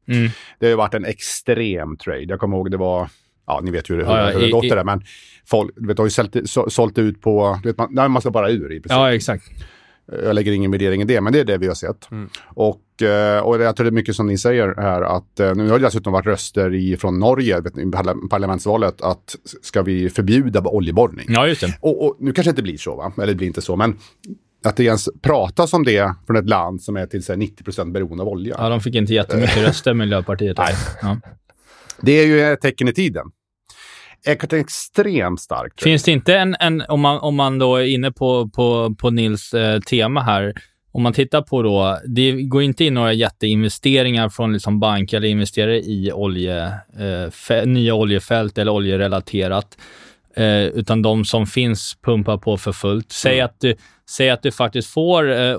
[0.08, 0.30] Mm.
[0.60, 2.24] Det har varit en extrem trade.
[2.24, 3.10] Jag kommer ihåg det var
[3.48, 5.02] ja, ni vet ju hur, Ja, hur det det där, men
[5.50, 8.22] folk du vet, har ju sålt, så- sålt ut på, du vet, man, nej, man
[8.22, 8.92] ska bara ur i princip.
[8.92, 9.44] Ja, exakt.
[10.24, 12.08] Jag lägger ingen värdering i det, men det är det vi har sett.
[12.46, 15.70] Och, eh, och jag tror det är mycket som ni säger här, att eh, nu
[15.70, 19.82] har det dessutom varit röster i, från Norge vet ni, i parla- parlamentsvalet att ska
[19.82, 21.26] vi förbjuda oljeborrning?
[21.30, 21.78] Ja, just det.
[21.80, 23.12] Och, och nu kanske det inte blir så, va?
[23.18, 23.98] eller det blir inte så, men
[24.66, 27.86] att det ens pratas om det från ett land som är till så här, 90
[27.92, 28.56] beroende av olja.
[28.60, 30.58] Ja, de fick inte jättemycket röster, Miljöpartiet.
[30.58, 30.74] Nej.
[31.02, 31.18] Ja.
[32.02, 33.26] Det är ju ett tecken i tiden.
[34.26, 35.84] Är extremt starkt.
[35.84, 39.10] Finns det inte en, en om, man, om man då är inne på, på, på
[39.10, 40.54] Nils eh, tema här,
[40.92, 45.28] om man tittar på då, det går inte in några jätteinvesteringar från liksom banker eller
[45.28, 46.66] investerare i olje,
[47.00, 49.78] eh, fä, nya oljefält eller oljerelaterat,
[50.36, 53.12] eh, utan de som finns pumpar på för fullt.
[53.12, 53.76] Säg, att, du,
[54.10, 55.58] säg att du faktiskt får eh,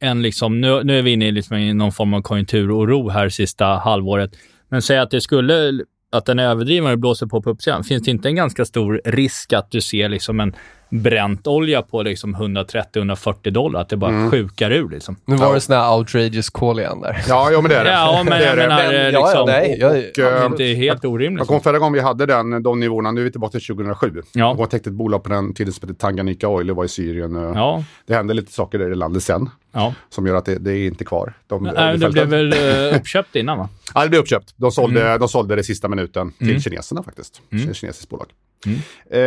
[0.00, 3.66] en, liksom, nu, nu är vi inne i, liksom, någon form av konjunkturoro här sista
[3.66, 4.30] halvåret,
[4.68, 8.02] men säg att det skulle att den är överdriven och blåser på på uppsidan, finns
[8.02, 10.54] det inte en ganska stor risk att du ser liksom en
[10.90, 15.16] bränt olja på liksom 130-140 dollar, att det bara sjukar ur liksom?
[15.24, 15.54] Nu var Ja.
[15.54, 17.24] det sån här outrageous call igen där.
[17.28, 17.90] Ja, ja, men det är det.
[17.90, 18.62] Ja, men det jag är det.
[18.62, 21.46] menar Men, ja, liksom, ja, nej, jag, och, det är inte helt Jag orimligt.
[21.48, 24.22] kom förra gången vi hade den, de nivåerna, nu är vi tillbaka till 2007.
[24.32, 24.54] Ja.
[24.58, 27.36] Jag täckte ett bolag på den tiden som hette Tanganyika Oil, det var i Syrien.
[27.36, 29.94] eh, Ja, Det hände lite saker där i landet sen ja.
[30.10, 31.32] som gör att det, det är inte kvar.
[31.46, 32.52] De, Nej, det oljefälten- blev väl
[32.92, 33.68] eh, uppköpt innan, va?
[33.94, 34.54] Ja, det blev uppköpt.
[34.56, 35.18] De sålde, Mm.
[35.18, 37.40] de sålde det sista minuten till kineserna faktiskt.
[37.52, 37.74] Mm.
[37.74, 38.26] Kinesiskt bolag.
[38.66, 39.18] Eh,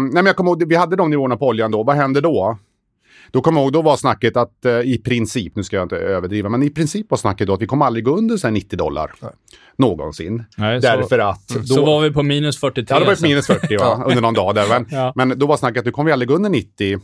[0.12, 1.82] men jag kommer ihåg, vi hade de nivåerna på oljan då.
[1.82, 2.58] Vad hände då?
[3.32, 5.96] Då kommer jag ihåg, då var snacket att eh, i princip, nu ska jag inte
[5.96, 8.52] överdriva, men i princip var snacket då att vi kommer aldrig gå under så här
[8.52, 9.12] 90 dollar.
[9.78, 10.44] Någonsin.
[10.56, 11.48] Nej, så- Därför att...
[11.48, 12.94] Då, Så var vi på minus 43.
[12.94, 13.28] Ja, det var ett sen.
[13.28, 14.02] minus 40 va?
[14.06, 14.68] under någon dag där.
[14.68, 15.12] Men, Ja.
[15.16, 17.00] men då var snacket att du kommer vi aldrig gå under 90 eh,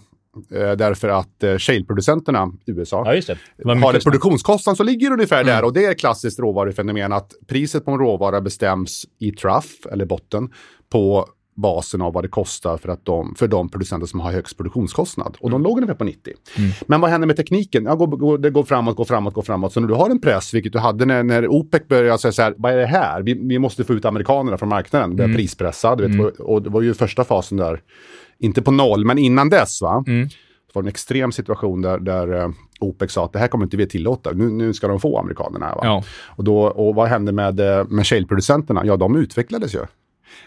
[0.72, 3.38] därför att eh, shale-producenterna, USA, Ja, just det.
[3.59, 4.03] det var har snack.
[4.05, 5.46] produktionskostnad så ligger ungefär Mm.
[5.55, 9.66] där och det är ett klassiskt råvarufenomen att priset på en råvara bestäms i trough
[9.92, 10.49] eller botten
[10.92, 14.57] på basen av vad det kostar för, att de, för de producenter som har högst
[14.57, 15.37] produktionskostnad.
[15.40, 16.33] Och de låg ungefär på 90.
[16.59, 16.71] Mm.
[16.87, 17.85] Men vad händer med tekniken?
[17.85, 19.73] Ja, går, går, det går framåt, går framåt, går framåt.
[19.73, 22.42] Så när du har en press, vilket du hade när, när OPEC började säga så
[22.42, 23.23] här, vad är det här?
[23.23, 25.37] Vi, vi måste få ut amerikanerna från marknaden, börja Mm.
[25.37, 25.97] prispressa.
[25.97, 27.81] Du vet, och det var ju första fasen där,
[28.38, 29.83] inte på noll, men innan dess.
[29.83, 30.05] va?
[30.07, 30.29] Mm.
[30.29, 32.49] Det var en extrem situation där, där eh,
[32.81, 34.31] OPEC sa att det här kommer inte vi tillåta.
[34.33, 35.66] Nu, nu ska de få amerikanerna.
[35.75, 35.81] Va?
[35.83, 36.03] Ja.
[36.27, 38.83] Och, då, och vad hände med, eh, med shale-producenterna?
[38.87, 39.81] Ja, de utvecklades ju.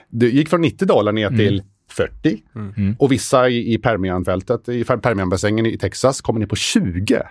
[0.09, 2.43] Det gick från 90 dollar ner till 40.
[2.55, 2.95] Mm.
[2.99, 7.21] Och vissa i, i Permianfältet, i Permianbassängen i Texas, kommer ner på 20.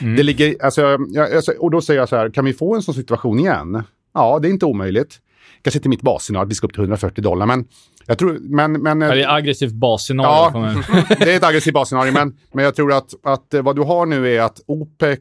[0.00, 0.16] Mm.
[0.16, 2.82] Det ligger, alltså, jag, alltså, och då säger jag så här, kan vi få en
[2.82, 3.82] sån situation igen?
[4.14, 5.18] Ja, det är inte omöjligt.
[5.62, 7.64] Kanske inte mitt basscenario, att vi ska upp till 140 dollar, men
[8.06, 8.38] jag tror...
[8.40, 10.82] Men, men, det är aggressivt basscenario.
[10.88, 11.04] Ja.
[11.18, 14.06] det är ett aggressivt basscenario, men, men jag tror att, att eh, vad du har
[14.06, 15.18] nu är att OPEC,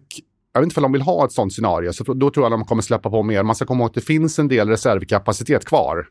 [0.53, 2.59] jag vet inte om de vill ha ett sånt scenario, så då tror jag att
[2.59, 3.43] de kommer släppa på mer.
[3.43, 6.07] Man ska komma ihåg att det finns en del reservkapacitet kvar.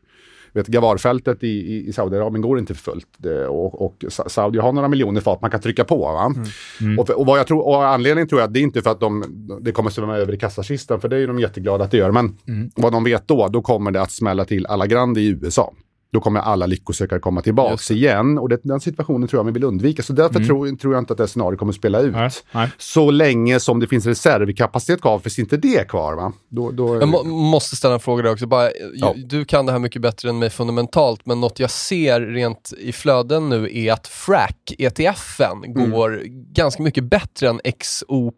[0.53, 3.07] Vet, Gavarfältet i, i, i Saudiarabien går inte för fullt.
[3.17, 5.97] Det, och, och Sa- Saudi har några miljoner fat man kan trycka på.
[5.97, 6.33] Va?
[6.81, 6.99] Mm.
[6.99, 8.99] Och, och, vad jag tror, och anledningen tror jag att det är inte för att
[8.99, 9.23] de,
[9.61, 12.11] det kommer svämma över i kassakistan, för det är de jätteglada att det gör.
[12.11, 12.71] Men Mm.
[12.75, 15.73] vad de vet då, då kommer det att smälla till alla grande i USA.
[16.11, 18.37] Då kommer alla lyckosökare komma tillbaks igen.
[18.37, 20.03] Och det, den situationen tror jag vi vill undvika.
[20.03, 22.07] Så därför tror, tror jag inte att det scenariot kommer att spela ut.
[22.07, 22.19] Mm.
[22.21, 22.69] Nej, nej.
[22.77, 26.33] Så länge som det finns reservkapacitet kvar, finns inte det kvar va?
[26.49, 28.47] Då, då, Jag må, måste ställa en fråga där också.
[28.47, 29.13] Bara, Ja.
[29.17, 32.91] Du kan det här mycket bättre än mig fundamentalt, men något jag ser rent i
[32.91, 35.91] flöden nu är att FRAC-ETFen Mm.
[35.91, 36.21] går
[36.53, 37.59] ganska mycket bättre än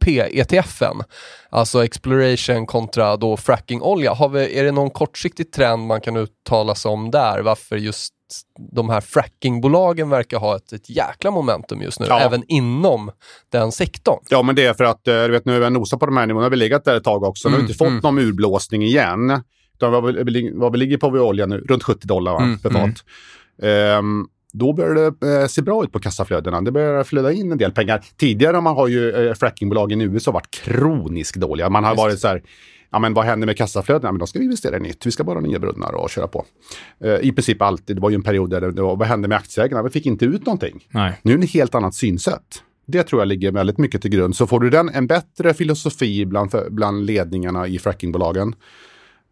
[0.02, 1.04] XOP-ETFen.
[1.50, 4.14] Alltså exploration kontra då frackingolja.
[4.14, 7.40] Har vi, är det någon kortsiktig trend man kan uttala sig om där?
[7.42, 8.14] Varför just
[8.72, 12.20] de här frackingbolagen verkar ha ett, ett jäkla momentum just nu, Ja.
[12.20, 13.12] även inom
[13.50, 14.20] den sektorn.
[14.30, 16.18] Ja, men det är för att eh, du vet, nu har vi nosat på de
[16.18, 16.50] här nivåerna.
[16.50, 17.50] Vi har legat där ett tag också.
[17.50, 18.00] Nu har vi Mm, inte fått mm.
[18.04, 19.42] någon urblåsning igen.
[19.76, 22.60] Utan vad vi, vad vi ligger på vid olja nu, runt 70 dollar va, Mm,
[22.60, 23.04] per fat.
[23.64, 26.62] Ehm, då börjar det eh, se bra ut på kassaflödena.
[26.62, 28.04] Det börjar flöda in en del pengar.
[28.18, 31.70] Tidigare man har ju eh, frackingbolagen i USA varit kroniskt dåliga.
[31.70, 31.98] Man har Just.
[32.04, 32.42] varit så här,
[32.92, 34.08] ja men vad händer med kassaflödena?
[34.08, 35.06] Ja, men då ska vi investera i nytt.
[35.06, 36.46] Vi ska borra nya brunnar och köra på.
[37.04, 37.96] Eh, I princip alltid.
[37.96, 39.84] Det var ju en period där det, var, vad hände med aktieägarna?
[39.84, 40.88] Vi fick inte ut någonting.
[40.90, 41.20] Nej.
[41.22, 42.64] Nu är det ett helt annat synsätt.
[42.86, 44.36] Det tror jag ligger väldigt mycket till grund.
[44.36, 48.56] Så får du den, en bättre filosofi bland, bland ledningarna i frackingbolagen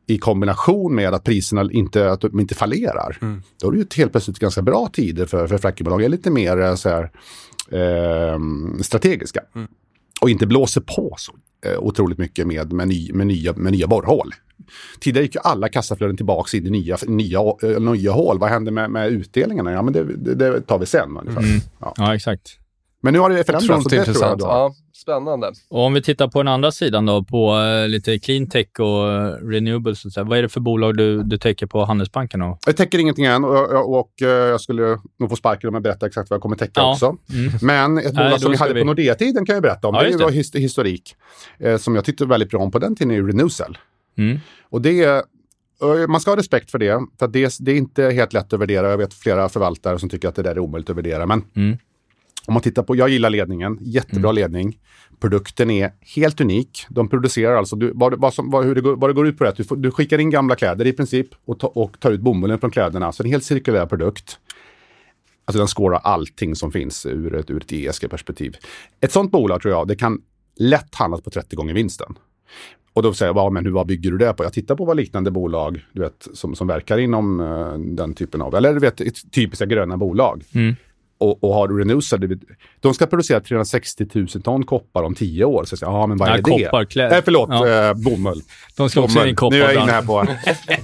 [0.07, 3.17] i kombination med att priserna inte, att de inte fallerar.
[3.61, 5.55] Då är det ju helt plötsligt ganska bra tider för, för
[6.01, 7.11] är lite mer eh, så här,
[7.71, 9.41] ehm, strategiska.
[10.21, 11.33] Och inte blåser på så
[11.65, 14.33] eh, otroligt mycket med, med, ny, med, nya, med nya borrhål.
[14.99, 18.39] Tidigare gick ju alla kassaflöden tillbaka in i nya, nya, eh, nya hål.
[18.39, 19.71] Vad händer med, med utdelningarna?
[19.71, 21.61] Ja, men det, det, det tar vi sen ungefär.
[21.79, 21.93] Ja.
[21.97, 22.59] Ja, exakt.
[23.01, 23.85] Men nu har det förändrats.
[23.85, 24.41] Otroligt intressant.
[24.41, 25.51] Ja, spännande.
[25.69, 29.11] Och om vi tittar på den andra sidan då, på eh, lite clean tech och
[29.11, 30.05] eh, renewables.
[30.05, 32.41] Och så, här, vad är det för bolag du, du tänker på Handelsbanken?
[32.41, 32.59] Och?
[32.65, 35.83] Jag täcker ingenting än och, och, och eh, jag skulle nog få sparken om jag
[35.83, 36.91] berättar exakt vad jag kommer täcka Ja.
[36.93, 37.05] också.
[37.33, 37.51] Mm.
[37.61, 39.95] Men ett bolag då som vi hade vi- på Nordea-tiden kan jag berätta om.
[39.95, 40.37] Ja, det var det.
[40.37, 41.15] his- historik
[41.59, 43.77] eh, som jag tyckte väldigt bra om på den tiden är Renewcell.
[44.17, 44.39] Mm.
[44.69, 45.23] Och det är,
[46.07, 46.99] man ska ha respekt för det.
[47.19, 48.89] För det, det är inte helt lätt att värdera.
[48.89, 51.25] Jag vet flera förvaltare som tycker att det där är omöjligt att värdera.
[51.25, 51.77] Men Mm.
[52.49, 54.77] Om man tittar på, jag gillar ledningen, jättebra ledning.
[55.19, 56.85] Produkten är helt unik.
[56.89, 59.37] De producerar alltså, du, vad, vad, som, vad, hur det går, vad det går ut
[59.37, 62.11] på det, du, får, du skickar in gamla kläder i princip och, ta, och tar
[62.11, 63.11] ut bomullen från kläderna.
[63.11, 64.39] Så en helt cirkulär produkt.
[65.45, 68.57] Alltså den skårar allting som finns ur ett, ur ett ESG-perspektiv.
[69.01, 70.21] Ett sånt bolag tror jag, det kan
[70.59, 72.15] lätt handlas på 30 gånger vinsten.
[72.93, 74.43] Och då säger jag, "Ja, men hur, vad bygger du det på?
[74.43, 78.41] Jag tittar på vad liknande bolag du vet, som, som verkar inom eh, den typen
[78.41, 80.43] av, eller du vet, typiska gröna bolag.
[80.53, 80.75] Mm.
[81.21, 82.39] Och, och har vet-
[82.79, 85.63] de ska producera 360 000 ton koppar om 10 år.
[85.65, 86.63] Så jag säger, ja men vad är Nej, det?
[86.65, 87.17] koppar, kläder.
[87.17, 87.67] Eh, förlåt, Ja.
[87.89, 88.41] eh, bomull.
[88.77, 89.27] De ska också Bomull.
[89.27, 89.57] in i koppar.
[89.57, 90.19] Nu är jag inne här på...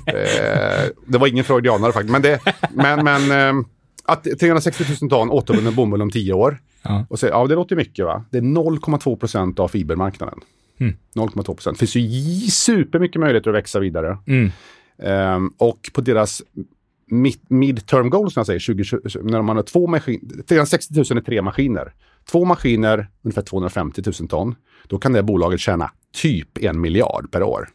[0.08, 2.12] Eh, det var ingen freudianare faktiskt.
[2.12, 2.40] Men, det,
[2.74, 3.66] men, men eh,
[4.06, 6.58] att 360 000 ton återvunnen bomull om 10 år.
[6.84, 7.06] Ja.
[7.10, 8.24] Och så, ja, det låter mycket va?
[8.32, 10.40] Det är 0,2 procent av fibermarknaden.
[10.80, 10.96] Mm.
[11.16, 11.80] 0,2 procent.
[11.80, 14.18] Det finns ju supermycket möjligheter att växa vidare.
[14.28, 14.52] Mm.
[15.04, 16.42] Ehm, och på deras
[17.50, 21.42] midterm goal, som jag säger, 2020, när man har två maskiner, 360 000 är tre
[21.42, 21.94] maskiner.
[22.32, 24.56] Två maskiner, ungefär 250 000 ton.
[24.88, 25.92] Då kan det bolaget tjäna
[26.22, 27.70] typ en miljard per år.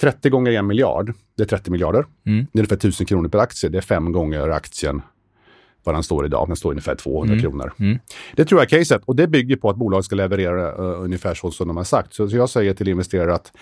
[0.00, 2.06] 30 gånger en miljard, det är 30 miljarder.
[2.26, 2.46] Mm.
[2.52, 3.70] Det är ungefär 1000 kronor per aktie.
[3.70, 5.02] Det är fem gånger aktien
[5.84, 6.48] vad den står idag.
[6.48, 7.42] Den står ungefär 200 Mm.
[7.42, 7.72] kronor.
[7.78, 7.98] Mm.
[8.36, 11.34] Det tror jag är caset och det bygger på att bolaget ska leverera eh, ungefär
[11.34, 12.14] så som de har sagt.
[12.14, 13.52] Så, så jag säger till investerare att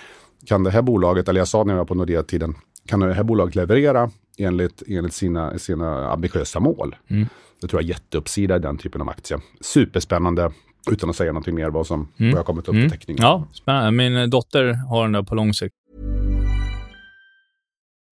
[0.47, 2.55] kan det här bolaget, eller jag sa när jag var på Nordea-tiden,
[2.87, 6.97] kan det här bolaget leverera enligt, enligt sina, sina ambitiösa mål?
[7.09, 7.27] Mm.
[7.61, 9.39] Det tror jag är jätteuppsida i den typen av aktie.
[9.61, 10.51] Superspännande,
[10.91, 12.91] utan att säga någonting mer vad, som, vad jag har kommit upp Mm.
[12.91, 13.23] teckningen.
[13.23, 13.91] Ja, spännande.
[13.91, 15.75] Min dotter har den där på lång sikt.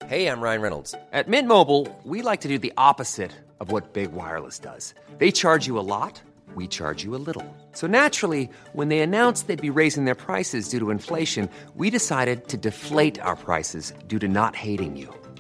[0.09, 0.95] Hey, I'm Ryan Reynolds.
[1.13, 4.95] At Mint Mobile, we like to do the opposite of what Big Wireless does.
[5.19, 6.23] They charge you a lot,
[6.57, 7.43] we charge you a little.
[7.73, 12.47] So naturally, when they announced they'd be raising their prices due to inflation, we decided
[12.49, 15.09] to deflate our prices due to not hating you.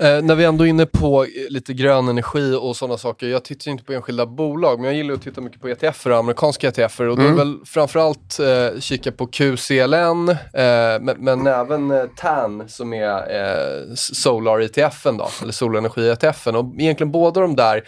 [0.00, 3.26] Eh, när vi ändå är inne på eh, lite grön energi och sådana saker.
[3.26, 6.10] Jag tittar ju inte på enskilda bolag, men jag gillar att titta mycket på ETFer,
[6.10, 7.08] amerikanska ETFer.
[7.08, 10.36] Och då är väl framförallt eh, kika på QCLN, eh,
[11.00, 16.56] men, men även eh, TAN som är eh, Solar-ETFen då, eller solenergi-ETFen.
[16.56, 17.82] Och egentligen båda de där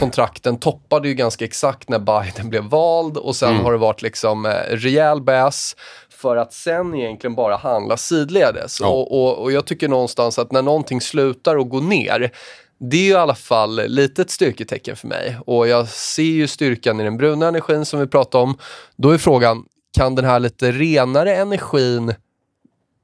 [0.00, 4.46] kontrakten toppade ju ganska exakt när Biden blev vald och sen har det varit liksom
[4.46, 5.76] eh, rejäl bäs
[6.16, 8.80] för att sen egentligen bara handla sidledes.
[8.80, 8.88] Ja.
[8.88, 12.32] Och, och, och jag tycker någonstans att när någonting slutar att gå ner,
[12.78, 15.38] det är ju i alla fall lite ett styrketecken för mig.
[15.46, 18.58] Och jag ser ju styrkan i den bruna energin som vi pratade om.
[18.96, 19.64] Då är frågan,
[19.96, 22.14] kan den här lite renare energin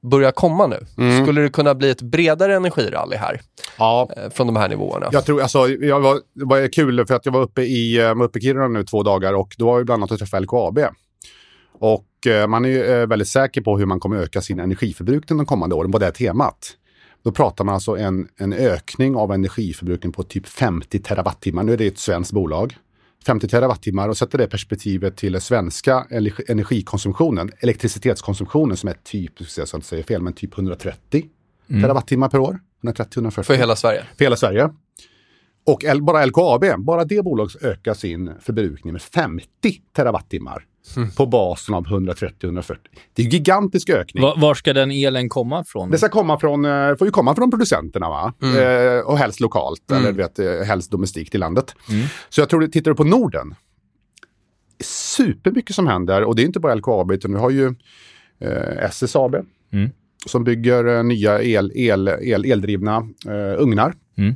[0.01, 0.85] börja komma nu?
[0.97, 1.23] Mm.
[1.23, 3.41] Skulle det kunna bli ett bredare energirally här
[3.77, 5.09] Ja, eh, från de här nivåerna?
[5.11, 8.15] Jag tror, alltså, jag var, det var kul för att jag var uppe i, eh,
[8.15, 10.43] var uppe i Kiruna nu två dagar och då var vi bland annat och träffade
[10.43, 10.79] LKAB.
[11.79, 12.05] Och
[12.47, 15.91] man är eh, väldigt säker på hur man kommer öka sin energiförbrukning de kommande åren,
[15.91, 16.71] på det här temat.
[17.23, 21.63] Då pratar man alltså en, en ökning av energiförbrukning på typ 50 terawattimmar.
[21.63, 22.77] Nu är det ett svenskt bolag.
[23.25, 29.31] 50 terawattimmar och sätter det perspektivet till den svenska energi- energikonsumtionen, elektricitetskonsumtionen som är typ,
[29.57, 31.25] jag ska inte säga fel, men typ 130
[31.81, 32.59] terawattimmar per år.
[32.83, 33.41] 130-140.
[33.43, 34.03] För hela Sverige?
[34.17, 34.69] För hela Sverige.
[35.65, 39.45] Och L- bara LKAB, bara det bolaget ökar sin förbrukning med 50
[39.95, 40.65] terawattimmar
[41.17, 42.75] på basen av 130-140.
[43.13, 44.23] Det är en gigantisk ökning.
[44.23, 45.91] Va, var ska den elen komma ifrån?
[45.91, 48.33] Det ska komma från, eh, får ju komma från producenterna va?
[48.41, 51.75] Eh, och helst lokalt, eller du vet, eh, helst domestikt i landet.
[52.29, 53.55] Så jag tror, tittar du på Norden,
[54.83, 57.75] supermycket som händer och det är inte bara LKAB utan vi har ju
[58.39, 59.35] eh, SSAB
[59.73, 59.89] Mm.
[60.25, 62.95] som bygger eh, nya el, el, el, eldrivna
[63.27, 63.93] eh, ugnar.
[64.17, 64.35] Mm.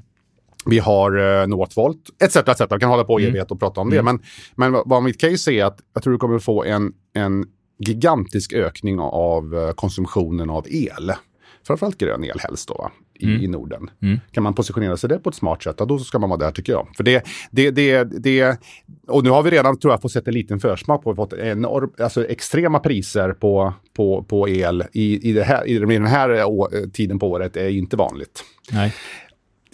[0.69, 2.35] Vi har eh, Northvolt etc.
[2.35, 2.61] etc.
[2.71, 3.29] Vi kan hålla på i Mm.
[3.31, 4.03] evighet och prata om det.
[4.03, 4.19] Men,
[4.55, 7.45] men vad- mitt case är att jag tror du kommer få en, en
[7.79, 11.11] gigantisk ökning av eh, konsumtionen av el.
[11.67, 12.91] Framförallt grön el helst då, va?
[13.19, 13.41] I, Mm.
[13.43, 13.89] i Norden.
[14.01, 14.19] Mm.
[14.31, 16.51] Kan man positionera sig det på ett smart sätt, ja, då ska man vara där
[16.51, 16.87] tycker jag.
[16.97, 18.57] För det, det, det, det,
[19.07, 21.91] och nu har vi redan, tror jag, fått sett en liten försmak på, fått enorm,
[21.99, 26.69] alltså extrema priser på, på, på el i, i, det här, i den här å,
[26.93, 28.43] tiden på året är inte vanligt.
[28.71, 28.93] Nej.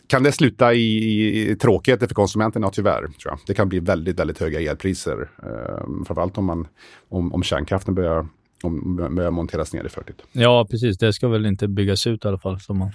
[0.08, 2.70] Kan det sluta i, i tråkigheter för konsumenterna?
[2.70, 3.39] Tyvärr, tror jag.
[3.47, 5.30] Det kan bli väldigt, väldigt höga elpriser.
[5.43, 6.68] Eh, framförallt om, man,
[7.10, 8.28] om, om kärnkraften börjar,
[8.64, 10.16] om, börjar monteras ner i förtid.
[10.32, 10.97] Ja, precis.
[10.97, 12.60] Det ska väl inte byggas ut i alla fall.
[12.70, 12.91] Man...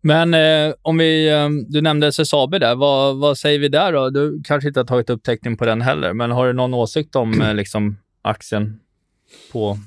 [0.00, 2.74] Men eh, om vi, eh, du nämnde SSAB där.
[2.74, 4.10] Vad, vad säger vi där då?
[4.10, 7.16] Du kanske inte har tagit upp teckning på den heller, men har du någon åsikt
[7.16, 8.80] om eh, liksom, aktien
[9.52, 9.78] på...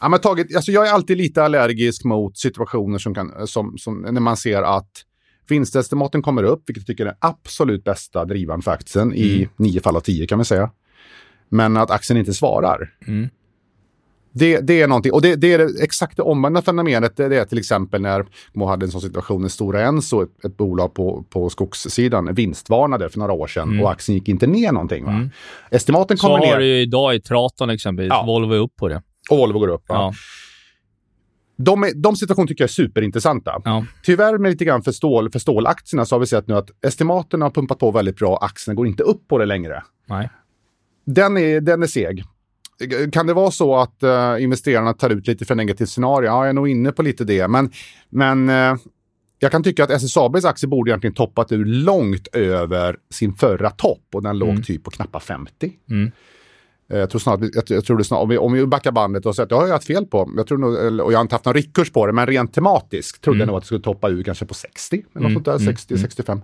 [0.00, 4.00] Ja, men taget, alltså jag är alltid lite allergisk mot situationer som kan, som, som,
[4.00, 4.90] när man ser att
[5.48, 9.80] vinstestimaten kommer upp, vilket jag tycker är den absolut bästa drivaren för aktien i nio
[9.80, 10.70] fall av tio kan vi säga.
[11.48, 12.90] Men att aktien inte svarar.
[13.06, 13.28] Mm.
[14.34, 17.16] Det, det är någonting, och det, det är det exakt det omvända fenomenet.
[17.16, 20.44] Det, det är till exempel när man hade en sån situation när Stora Enso, ett,
[20.44, 24.72] ett bolag på, på skogssidan, vinstvarnade för några år sedan och aktien gick inte ner
[24.72, 25.04] någonting.
[25.04, 25.10] Va?
[25.12, 25.30] Mm.
[25.70, 28.10] Estimaten Så kommer har ner du ju idag i Traton exempelvis.
[28.10, 28.24] Ja.
[28.26, 29.02] Volvo är upp på det.
[29.30, 29.84] och Volvo går upp.
[29.88, 30.12] Ja.
[31.64, 33.62] De, är, de situationer tycker jag är superintressanta.
[33.64, 33.86] Ja.
[34.02, 37.42] Tyvärr med lite grann för, stål, för stålaktierna så har vi sett nu att estimaten
[37.42, 38.38] har pumpat på väldigt bra.
[38.42, 39.82] Aktierna går inte upp på det längre.
[40.06, 40.30] Nej.
[41.04, 42.24] Den är, den är seg.
[43.12, 46.26] Kan det vara så att eh, investerarna tar ut lite för negativt scenario?
[46.26, 47.48] Ja, jag är nog inne på lite det.
[47.48, 47.70] Men,
[48.08, 48.74] men eh,
[49.38, 54.02] jag kan tycka att SSABs aktie borde egentligen toppat ur långt över sin förra topp
[54.12, 55.72] och den låg typ på knappa 50.
[55.90, 56.10] Mm.
[56.92, 59.26] Eh, Jag tror snart, jag, jag tror det snart, om, vi, om vi backar bandet
[59.26, 61.22] och säger att det har jag haft fel på, jag tror nog, och jag har
[61.22, 63.80] inte haft någon riktkurs på det, men rent tematiskt trodde jag nog att det skulle
[63.80, 66.40] toppa ur kanske på 60, eller något sånt där, 60, 65.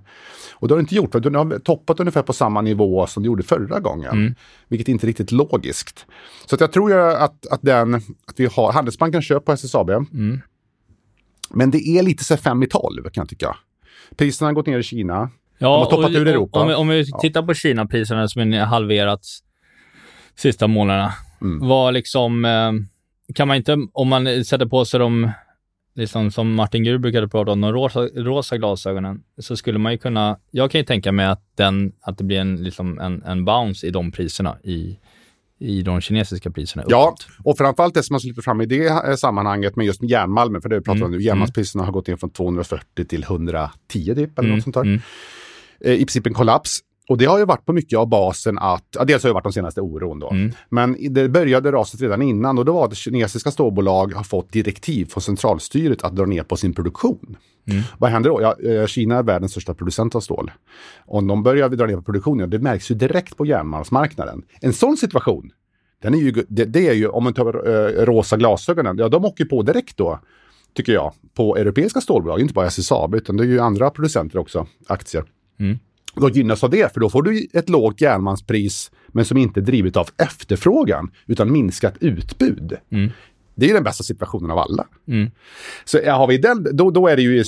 [0.55, 3.23] Och det har det inte gjort, för den har toppat ungefär på samma nivå som
[3.23, 4.11] det gjorde förra gången,
[4.69, 6.07] vilket inte är riktigt logiskt.
[6.47, 9.91] Så jag tror ju att, att, den, att vi har, Handelsbanken köp på SSAB,
[11.51, 13.57] men det är lite så här 5 i 12 kan jag tycka.
[14.17, 15.31] Priserna har gått ner i Kina.
[15.59, 16.61] Ja, De har toppat och- ur Europa.
[16.61, 19.39] Om, vi- om vi tittar på Kina-priserna som är halverats
[20.39, 21.13] sista månaderna.
[21.41, 21.69] Mm.
[21.69, 22.73] Vad liksom, eh,
[23.35, 25.31] kan man inte, om man sätter på sig de,
[25.95, 29.99] liksom som Martin Gur brukade prata om, de rosa, rosa glasögonen, så skulle man ju
[29.99, 33.45] kunna, jag kan ju tänka mig att, den, att det blir en, liksom en, en
[33.45, 34.99] bounce i de priserna, i,
[35.59, 36.85] i de kinesiska priserna.
[36.89, 37.15] Ja,
[37.45, 40.69] och framförallt det som man lyfter fram i det eh, sammanhanget med just järnmalmen, för
[40.69, 43.69] det vi pratar om Mm, nu, järnmalmspriserna har gått ner från 240 till 110
[44.15, 44.83] typ, eller Mm, något sånt där.
[44.83, 45.01] mm.
[45.81, 46.81] Eh, I princip en kollaps.
[47.09, 49.45] Och det har ju varit på mycket av basen att, ja, dels har det varit
[49.45, 50.53] de senaste oron då, Mm.
[50.69, 55.05] men det började raset redan innan och då var att kinesiska stålbolag har fått direktiv
[55.07, 57.37] från centralstyret att dra ner på sin produktion.
[57.71, 57.83] Mm.
[57.99, 58.43] Vad händer då?
[58.43, 60.51] Ja, eh, Kina är världens största producent av stål.
[61.07, 64.43] Om de börjar dra ner på produktionen, det märks ju direkt på järnmalmsmarknaden.
[64.61, 65.51] En sån situation,
[66.03, 69.25] den är ju, det, det är ju, om man tar eh, rosa glasögonen, ja de
[69.25, 70.21] åker på direkt då,
[70.75, 74.67] tycker jag, på europeiska stålbolag, inte bara SSAB, utan det är ju andra producenter också,
[74.87, 75.25] aktier.
[75.61, 75.79] Mm.
[76.21, 79.63] Då gynnas av det, för då får du ett lågt järnmalmspris, men som inte är
[79.63, 82.77] drivet av efterfrågan, utan minskat utbud.
[82.91, 83.11] Mm.
[83.55, 84.87] Det är ju den bästa situationen av alla.
[85.09, 85.31] Mm.
[85.85, 87.45] Så har vi den, då, då är det ju...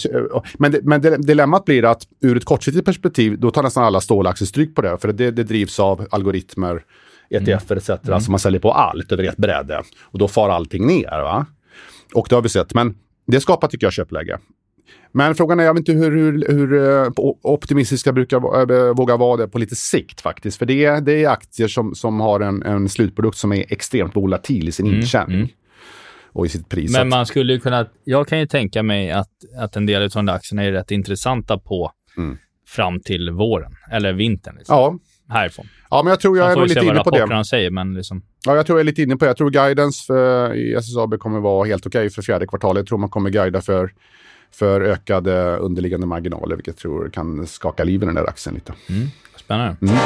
[0.59, 4.47] Men, det, men dilemmat blir att ur ett kortsiktigt perspektiv, då tar nästan alla stålaktier
[4.47, 4.99] stryk på det.
[4.99, 6.85] För det, det drivs av algoritmer,
[7.31, 7.91] ETF etc.
[7.91, 8.21] Mm.
[8.21, 9.83] Så man säljer på allt över ett bräde.
[10.01, 11.23] Och då far allting ner.
[11.23, 11.47] Va?
[12.15, 12.75] Och det har vi sett.
[12.75, 12.95] Men
[13.27, 14.39] det skapar, tycker jag, köpläge.
[15.13, 17.09] Men frågan är, jag vet inte hur, hur, hur eh,
[17.43, 18.37] optimistiska brukar
[18.73, 20.59] eh, våga vara det på lite sikt faktiskt.
[20.59, 24.17] För det, är- det är aktier som, som har en, en slutprodukt som är extremt
[24.17, 25.37] volatil i sin intjäning.
[25.37, 25.49] mm.
[26.33, 26.93] Och i sitt pris.
[26.93, 29.29] Men man skulle ju kunna, jag kan ju tänka mig att,
[29.59, 32.39] att en del av de där aktierna är rätt intressanta på Mm.
[32.69, 34.55] fram till våren, eller vintern.
[34.59, 34.99] Liksom, Ja,
[35.35, 35.67] Härifrån.
[35.91, 37.45] ja, men jag tror jag är lite inne på det.
[37.45, 39.29] säger, men liksom, Ja, jag tror jag är lite inne på det.
[39.29, 42.81] Jag tror guidance för, i SSAB kommer vara helt okej för fjärde kvartalet.
[42.81, 43.93] Jag tror man kommer guida för,
[44.51, 48.73] för ökade underliggande marginaler, vilket jag tror kan skaka liv i den där aktien lite.
[49.37, 49.77] spännande.
[49.81, 49.97] Mm.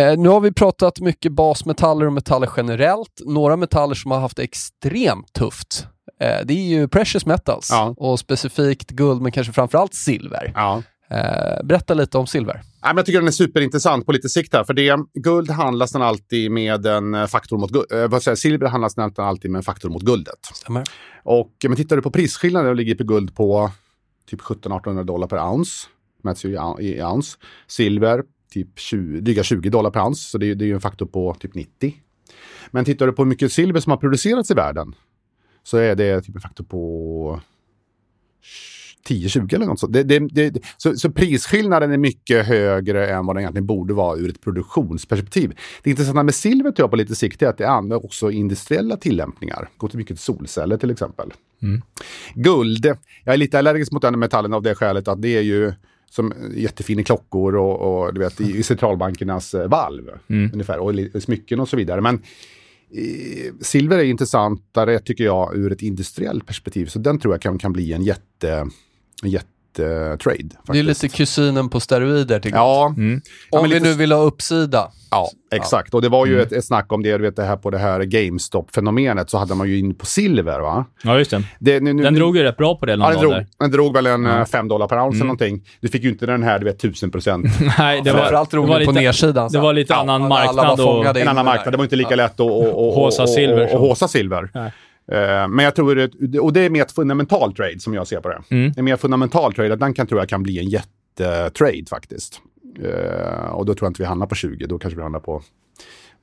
[0.00, 3.20] Eh, nu har vi pratat mycket basmetaller och metaller generellt.
[3.26, 5.86] Några metaller som har haft det extremt tufft.
[6.20, 7.94] Eh, det är ju precious metals Ja.
[7.96, 10.52] och specifikt guld, men kanske framförallt silver.
[10.54, 10.82] Ja.
[11.10, 12.54] Eh, berätta lite om silver.
[12.54, 14.64] Nej, men jag tycker den är superintressant på lite sikt här.
[14.64, 17.92] För det, guld handlas den alltid med en eh, faktor mot guld.
[17.92, 20.38] Eh, säger, silver handlas den alltid med en faktor mot guldet.
[20.54, 20.84] Stämmer.
[21.22, 23.70] Och men tittar du på prisskillnaden, då ligger på guld på
[24.30, 25.86] typ 1700-1800 dollar per ounce.
[26.22, 27.36] Mäts ju i ounce.
[27.66, 30.30] Silver, typ 20, dryga 20 dollar per ounce.
[30.30, 31.94] Så det, är- det är ju en faktor på typ 90.
[32.70, 34.94] Men tittar du på hur mycket silver som har producerats i världen
[35.62, 37.40] så är det typ en faktor på
[39.08, 39.92] 10-20 eller något sånt.
[39.92, 40.18] Det, det,
[40.50, 44.40] det, så, så prisskillnaden är mycket högre än vad den egentligen borde vara ur ett
[44.40, 45.58] produktionsperspektiv.
[45.82, 48.96] Det intressanta med silver tror jag på lite sikt är att det använder också industriella
[48.96, 49.68] tillämpningar.
[49.76, 51.32] Går till mycket solceller till exempel.
[52.34, 52.86] Guld,
[53.24, 55.72] jag är lite allergisk mot den metallen av det skälet att det är ju
[56.10, 60.10] som jättefina klockor och, och du vet, i, i centralbankernas eh, valv.
[60.52, 62.00] Ungefär, och li- smycken och så vidare.
[62.00, 62.14] Men
[62.94, 66.86] eh, silver är intressantare tycker jag ur ett industriellt perspektiv.
[66.86, 68.66] Så den tror jag kan, kan bli en jätte,
[69.22, 69.46] en jätte
[69.76, 70.16] trade.
[70.16, 70.56] Faktiskt.
[70.66, 72.64] Det är lite kusinen på steroider tycker jag.
[72.66, 72.94] Ja, Om
[73.52, 74.90] men vi lite- nu vill ha uppsida.
[75.10, 75.94] Ja, exakt.
[75.94, 77.78] Och det var ju ett, ett snack om det, du vet det här på det
[77.78, 80.84] här GameStop-fenomenet så hade man ju in på silver va?
[81.02, 81.42] Ja, just det.
[81.58, 83.94] Det, nu, nu, Den drog ju rätt bra på det Ja, den drog, den drog
[83.94, 85.62] väl en 5 dollar per ounce eller någonting.
[85.80, 87.46] Du fick ju inte den här, du vet, 1000 procent.
[87.78, 89.48] Nej, det var, Framförallt det var det på lite, nedsidan.
[89.52, 91.16] det var lite Ja, annan alla marknad var och...
[91.16, 91.72] en annan marknad.
[91.74, 93.76] Det var inte lika lätt att och, och, Håsa silver, Och, så.
[93.76, 94.72] och, håsa silver.
[95.10, 98.20] Eh, men jag tror, det, och det är mer ett fundamental trade som jag ser
[98.20, 98.42] på det.
[98.50, 98.72] Mm.
[98.76, 102.40] En mer fundamental trade, att den kan tror jag kan bli en jättetrade faktiskt.
[102.82, 105.42] Eh, och då tror jag inte vi hamnar på 20, då kanske vi hamnar på,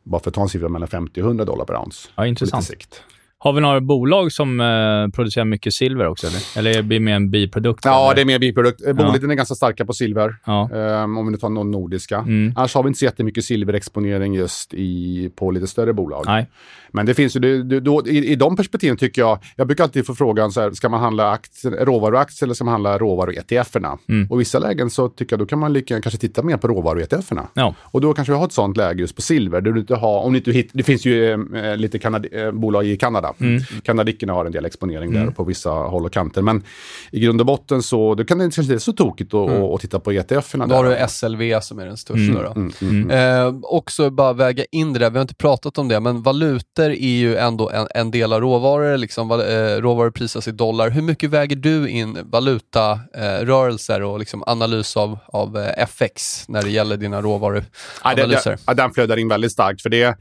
[0.03, 2.09] bara för att ta en siffra, mellan 50 och 100 dollar per ounce.
[2.15, 2.69] Ja, På intressant.
[2.69, 3.03] lite sikt.
[3.39, 6.27] Har vi några bolag som eh, producerar mycket silver också?
[6.27, 7.85] Eller, eller är det mer en biprodukt?
[7.85, 8.15] Ja, eller?
[8.15, 8.81] det är mer biprodukt.
[8.85, 8.93] Ja.
[8.93, 10.35] Boliden är ganska starka på silver.
[10.45, 10.69] Ja.
[10.75, 12.17] Ehm, om vi nu tar någon nordiska.
[12.17, 12.53] Mm.
[12.55, 16.23] Annars har vi inte så jättemycket silverexponering just i, på lite större bolag.
[16.25, 16.47] Nej.
[16.91, 19.83] Men det finns ju, det, det, då, i, i de perspektiven tycker jag, jag brukar
[19.83, 23.97] alltid få frågan så här, ska man handla aktier, råvaruaktier eller ska man handla råvaru-ETFerna?
[24.09, 24.31] Mm.
[24.31, 26.57] Och i vissa lägen så tycker jag då kan man lika gärna kanske titta mer
[26.57, 27.47] på råvaru-ETFerna.
[27.53, 27.75] Ja.
[27.81, 29.61] Och då kanske vi har ett sånt läge just på silver.
[29.61, 32.51] Där du inte har, om du inte hit, det finns ju eh, lite kanadi, eh,
[32.51, 33.26] bolag i Kanada.
[33.39, 33.61] Mm.
[33.83, 36.41] Kanadickerna har en del exponering där på vissa håll och kanter.
[36.41, 36.63] Men
[37.11, 39.63] i grund och botten så då kan det kanske inte vara så tokigt att Mm.
[39.63, 40.67] att titta på ETFerna.
[40.67, 42.43] Då har du SLV som är den största.
[42.43, 42.51] Då.
[42.51, 43.47] Mm, mm, mm.
[43.47, 46.89] Eh, också bara väga in det där, vi har inte pratat om det, men valutor
[46.89, 48.97] är ju ändå en, en del av råvaror.
[48.97, 50.89] Liksom, eh, råvaror prisas i dollar.
[50.89, 56.49] Hur mycket väger du in valutarörelser eh, rörelser och liksom analys av, av eh, FX
[56.49, 58.51] när det gäller dina det, råvaruanalyser?
[58.51, 59.81] det, ja, den flödar in väldigt starkt.
[59.81, 60.17] För, det,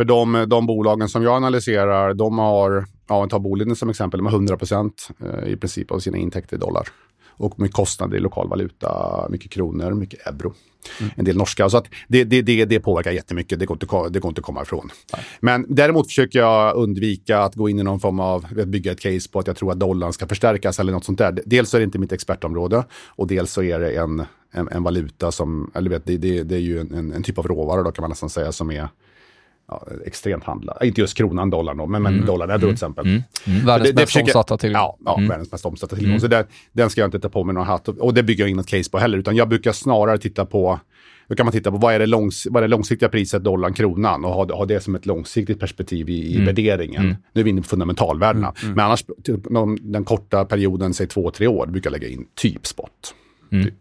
[0.00, 4.26] för de, de bolagen som jag analyserar, de har, ja, tar Boliden som exempel, de
[4.26, 5.08] har 100 procent
[5.46, 6.88] i princip av sina intäkter i dollar.
[7.28, 10.54] Och med kostnader i lokal valuta, mycket kronor, mycket euro.
[11.14, 11.70] En del norska.
[11.70, 14.44] Så att det, det, det, det påverkar jättemycket, det går inte, det går inte att
[14.44, 14.90] komma ifrån.
[15.40, 19.00] Men däremot försöker jag undvika att gå in i någon form av, att bygga ett
[19.00, 21.38] case på att jag tror att dollarn ska förstärkas eller något sånt där.
[21.46, 25.32] Dels är det inte mitt expertområde och dels så är det en, en, en valuta
[25.32, 27.92] som, eller vet, det, det, det är ju en, en, en typ av råvara då
[27.92, 28.88] kan man nästan säga som är
[29.70, 30.78] ja, extremt handlad.
[30.82, 33.22] Inte just kronan, dollarn då, men, men dollarn, euro till exempel.
[33.44, 34.80] Världens Det- det mest försöker- omsatta tillgång.
[34.80, 36.20] Ja, ja världens mest omsatta tillgång.
[36.20, 37.88] Så där, den ska jag inte ta på mig någon hatt.
[37.88, 40.80] Och, det bygger jag inget case på heller, utan jag brukar snarare titta på
[41.28, 43.72] då kan man titta på vad är det, långs, vad är det långsiktiga priset dollarn
[43.74, 47.16] kronan och ha, ha det som ett långsiktigt perspektiv i, i värderingen.
[47.32, 48.52] Nu är vi inne på fundamentalvärdena.
[48.62, 52.26] Men annars, typ, de, den korta perioden, säg två, tre år, brukar jag lägga in
[52.34, 53.14] typ spot.
[53.50, 53.74] Typ.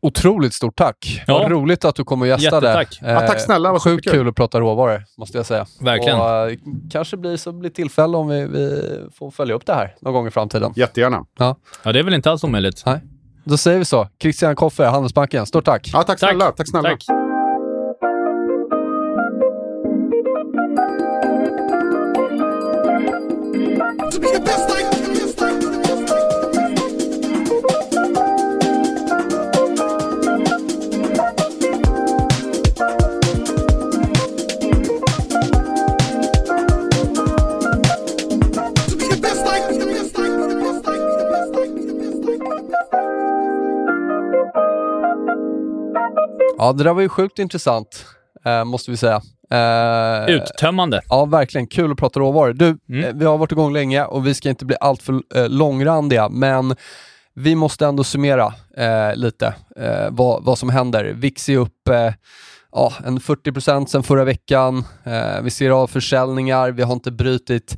[0.00, 1.22] Otroligt stort tack.
[1.26, 1.38] Ja.
[1.38, 2.66] Vad roligt att du kom och gästade.
[2.66, 3.02] Jättetack.
[3.02, 5.66] Eh, Ja, tack snälla, vad Sjukt kul att prata råvaror, måste jag säga.
[5.80, 6.20] Verkligen.
[6.20, 6.56] Och, eh,
[6.90, 8.82] kanske blir så blir tillfälle om vi, vi
[9.14, 10.72] får följa upp det här någon gång i framtiden.
[10.76, 11.24] Jättegärna.
[11.38, 11.56] Ja.
[11.82, 12.82] Ja, det är väl inte alls omöjligt.
[12.86, 13.00] Nej.
[13.44, 14.08] Då säger vi så.
[14.22, 15.46] Christian Koffer, Handelsbanken.
[15.46, 15.90] Stort tack.
[15.92, 16.50] Ja, tack snälla.
[16.50, 16.88] Tack, snälla.
[16.88, 17.23] Tack.
[46.64, 48.06] Ja, det där var ju sjukt intressant,
[48.44, 49.22] eh, måste vi säga.
[49.50, 51.00] Eh, Uttömmande.
[51.08, 51.66] Ja, verkligen.
[51.66, 52.52] Kul att prata råvaror.
[52.52, 53.04] Du, Mm.
[53.04, 56.76] eh, vi har varit igång länge och vi ska inte bli alltför eh, långrandiga, men
[57.34, 61.04] vi måste ändå summera eh, lite eh, vad, vad som händer.
[61.04, 61.88] VIX är upp
[62.72, 64.84] ja, en 40% sedan förra veckan.
[65.04, 67.76] Eh, vi ser av försäljningar, vi har inte brutit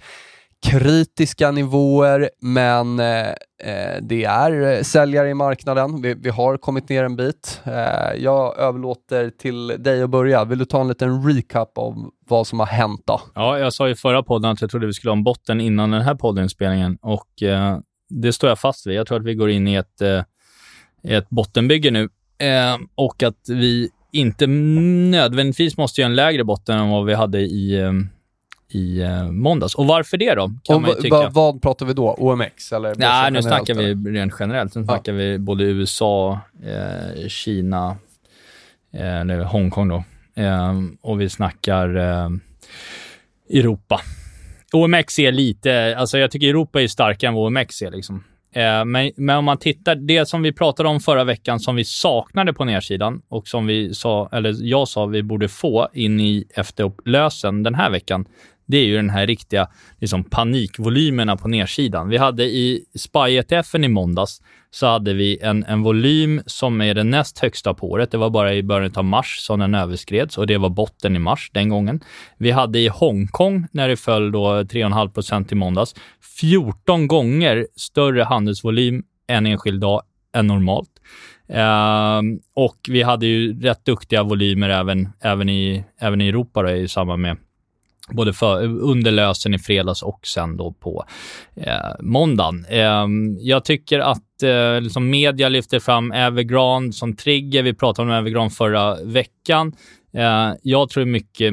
[0.66, 6.02] kritiska nivåer, men eh, eh det är eh, säljare i marknaden.
[6.02, 7.60] Vi, vi har kommit ner en bit.
[7.64, 10.44] Eh, jag överlåter till dig att börja.
[10.44, 13.20] Vill du ta en liten recap av vad som har hänt då?
[13.34, 15.90] Ja, jag sa i förra podden att jag trodde vi skulle ha en botten innan
[15.90, 18.96] den här poddinspelningen och eh, det står jag fast vid.
[18.96, 20.22] Jag tror att vi går in i ett, eh,
[21.02, 22.08] ett bottenbygge nu
[22.38, 27.40] eh, och att vi inte nödvändigtvis måste göra en lägre botten än vad vi hade
[27.40, 27.92] i, eh,
[28.77, 29.74] i eh, måndags.
[29.74, 30.51] Och varför det då?
[30.64, 31.16] Kan man tycka.
[31.16, 32.14] va- vad pratar vi då?
[32.18, 32.72] OMX?
[32.72, 34.74] Eller Nej, nu snackar vi rent generellt.
[34.74, 34.85] Nu Ja.
[34.87, 37.97] snackar vi både USA, eh, Kina,
[38.95, 40.05] eh, eller Hongkong då.
[40.43, 42.29] Eh, och vi snackar eh,
[43.51, 44.01] Europa.
[44.72, 48.24] OMX är lite, alltså jag tycker Europa är starkare än vad OMX är liksom.
[48.55, 51.85] Eh, men, men om man tittar, det som vi pratade om förra veckan som vi
[51.85, 56.45] saknade på nedsidan och som vi sa, eller jag sa vi borde få in i
[56.55, 58.27] efterlösen den här veckan,
[58.66, 62.08] det är ju den här riktiga liksom, panikvolymerna på nedsidan.
[62.08, 67.10] Vi hade i SPY-ETFen i måndags så hade vi en, en volym som är den
[67.10, 68.10] näst högsta på året.
[68.10, 71.18] Det var bara i början av mars som den överskreds och det var botten i
[71.18, 72.00] mars den gången.
[72.38, 75.94] Vi hade i Hongkong, när det föll då 3,5 procent i måndags,
[76.40, 80.02] 14 gånger större handelsvolym en enskild dag
[80.34, 80.90] än normalt.
[81.48, 86.70] Ehm, och vi hade ju rätt duktiga volymer även, även, i, även i Europa då,
[86.70, 87.36] i samband med
[88.11, 91.04] både för, under lösen i fredags och sen då på
[91.57, 92.66] eh, måndagen.
[92.68, 93.07] Eh,
[93.38, 97.62] jag tycker att eh, liksom media lyfter fram Evergrande som trigger.
[97.62, 99.72] Vi pratade om Evergrande förra veckan.
[100.14, 101.52] Eh, jag tror mycket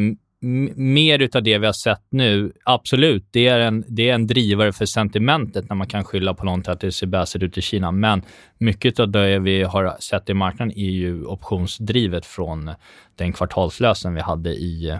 [0.75, 4.73] mer utav det vi har sett nu, absolut, det är, en, det är en drivare
[4.73, 7.91] för sentimentet när man kan skylla på någonting att det ser bäst ut i Kina.
[7.91, 8.21] Men
[8.57, 12.71] mycket av det vi har sett i marknaden är ju optionsdrivet från
[13.15, 14.97] den kvartalslösen vi hade i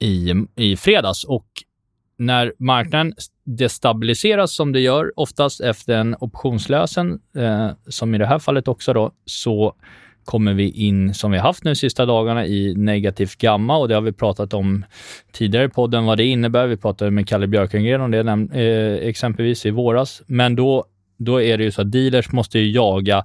[0.00, 1.24] i, i fredags.
[1.24, 1.46] Och
[2.16, 3.14] när marknaden
[3.44, 8.92] destabiliseras som det gör oftast efter en optionslösen, eh, som i det här fallet också
[8.92, 9.74] då, så
[10.24, 13.94] kommer vi in, som vi haft nu de sista dagarna, i negativt gamma och det
[13.94, 14.84] har vi pratat om
[15.32, 16.66] tidigare i podden vad det innebär.
[16.66, 18.18] Vi pratade med Kalle Björkengren om det
[18.60, 20.22] eh, exempelvis i våras.
[20.26, 20.84] Men då,
[21.16, 23.24] då är det ju så att dealers måste ju jaga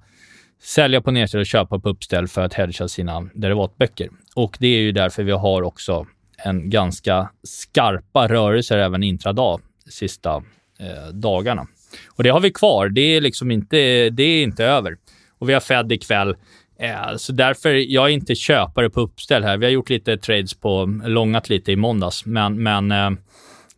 [0.61, 4.09] sälja på nedställ och köpa på uppställ för att hedga sina derivatböcker.
[4.35, 6.07] Och det är ju därför vi har också
[6.43, 10.35] en ganska skarpa rörelser även intradag de sista
[10.79, 11.67] eh, dagarna.
[12.15, 12.89] Och det har vi kvar.
[12.89, 14.97] Det är liksom inte, det är inte över.
[15.39, 16.35] Och vi har Fed ikväll.
[16.79, 19.57] Eh, så därför, jag är inte köpare på uppställ här.
[19.57, 23.09] Vi har gjort lite trades på, långat lite i måndags, men, men eh,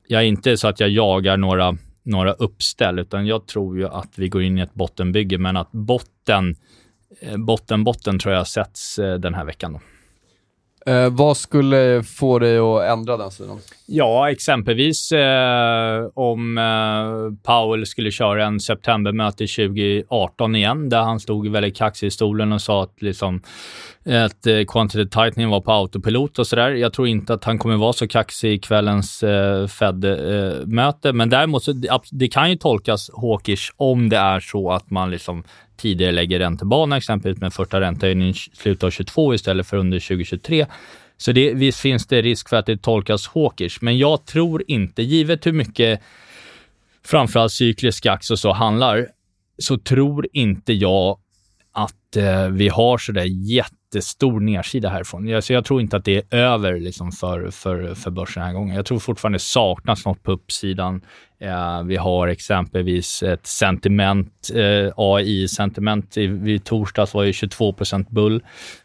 [0.07, 4.13] jag är inte så att jag jagar några, några uppställ, utan jag tror ju att
[4.15, 6.55] vi går in i ett bottenbygge, men att botten,
[7.21, 9.73] eh, botten, botten tror jag sätts eh, den här veckan.
[9.73, 9.79] Då.
[10.85, 13.59] Eh, vad skulle få dig att ändra den sidan?
[13.85, 21.47] Ja, exempelvis eh, om eh, Powell skulle köra en septembermöte 2018 igen, där han stod
[21.47, 23.41] väldigt kaxig i stolen och sa att liksom,
[24.05, 26.71] att eh, quantitative tightening var på autopilot och sådär.
[26.71, 31.29] Jag tror inte att han kommer vara så kaxig i kvällens eh, Fed-möte, eh, men
[31.29, 35.43] däremot så det, det kan ju tolkas hawkish om det är så att man liksom
[35.77, 40.65] tidigare lägger räntebanan exempelvis med första räntehöjningen i slutet av 22 istället för under 2023.
[41.17, 45.03] Så det, visst finns det risk för att det tolkas hawkish, men jag tror inte,
[45.03, 46.01] givet hur mycket
[47.05, 49.07] framförallt cyklisk ax och så handlar,
[49.57, 51.17] så tror inte jag
[51.71, 53.25] att eh, vi har sådär
[53.95, 55.27] jättestor nedsida härifrån.
[55.27, 58.47] Jag, så jag tror inte att det är över liksom, för, för, för börsen den
[58.47, 58.75] här gången.
[58.75, 61.01] Jag tror fortfarande det saknas något på uppsidan.
[61.39, 66.17] Eh, vi har exempelvis ett sentiment, eh, AI-sentiment.
[66.17, 68.43] I, vid torsdags var ju 22% bull.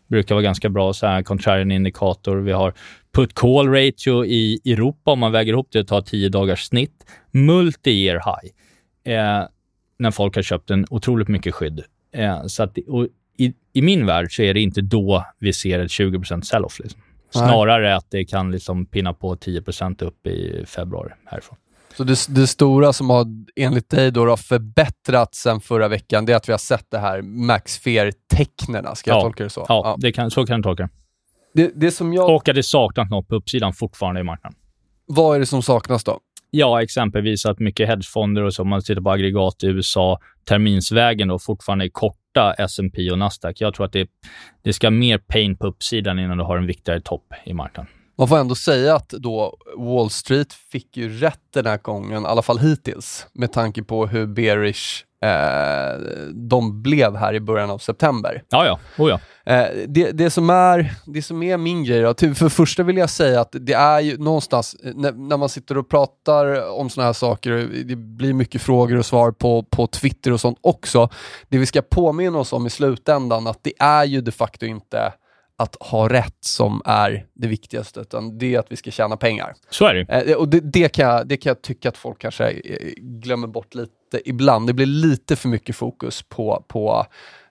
[0.08, 2.36] Brukar vara ganska bra så här contrarian indikator.
[2.36, 2.72] Vi har
[3.12, 7.06] put call ratio i Europa, om man väger ihop det och tar 10 dagars snitt.
[7.32, 8.52] Multi-year high.
[9.16, 9.46] Eh,
[9.98, 11.84] när folk har köpt en otroligt mycket skydd.
[12.12, 15.78] Eh, så att, och i, I min värld så är det inte då vi ser
[15.78, 16.78] ett 20 sell-off.
[16.78, 17.00] Liksom.
[17.34, 17.48] Nej.
[17.48, 21.56] Snarare att det kan liksom pinna på 10% upp i februari härifrån.
[21.96, 23.26] Så det, det stora som har
[23.56, 26.98] enligt dig då, då förbättrats sen förra veckan, det är att vi har sett det
[26.98, 28.94] här Max Fear-tecknena.
[28.94, 29.22] Ska jag Ja.
[29.22, 29.66] tolka det så?
[29.68, 30.88] Ja, Det kan, så kan du tolka
[31.54, 31.70] det.
[31.74, 32.34] Det, som jag...
[32.34, 34.58] Och att det saknas något på uppsidan fortfarande i marknaden.
[35.06, 36.20] Vad är det som saknas då?
[36.50, 41.28] Ja, exempelvis att mycket hedgefonder och så, om man tittar på aggregat i USA, terminsvägen
[41.28, 41.88] då fortfarande är
[42.36, 43.60] korta S&P och Nasdaq.
[43.60, 44.08] Jag tror att det,
[44.62, 47.92] det ska mer pain på uppsidan innan du har en viktigare topp i marknaden.
[48.18, 52.26] Man får ändå säga att då Wall Street fick ju rätt den här gången, i
[52.26, 56.00] alla fall hittills, med tanke på hur bearish eh,
[56.34, 58.42] de blev här i början av september.
[58.48, 58.78] Ja, ja.
[58.98, 59.20] Oh, ja.
[59.52, 62.96] Eh, det, det, som är, det som är min grej då, till, för första vill
[62.96, 66.90] jag säga att det är ju någonstans, eh, när, när man sitter och pratar om
[66.90, 67.50] sådana här saker,
[67.84, 71.08] det blir mycket frågor och svar på, på Twitter och sånt också.
[71.48, 75.12] Det vi ska påminna oss om i slutändan, att det är ju de facto inte
[75.58, 79.54] att ha rätt som är det viktigaste, utan det är att vi ska tjäna pengar.
[79.70, 80.30] Så är det.
[80.30, 83.46] Eh, och det, det, kan jag, det kan jag tycka att folk kanske eh, glömmer
[83.46, 83.92] bort lite
[84.24, 84.66] ibland.
[84.66, 87.06] Det blir lite för mycket fokus på, på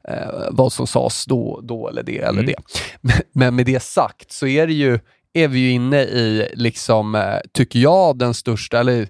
[0.07, 2.45] eh, vad som sades då, då eller det eller Mm.
[2.45, 2.55] det.
[3.01, 4.99] Men, men med det sagt så är det ju
[5.33, 9.07] är vi ju inne i, liksom, eh, tycker jag, den största, eller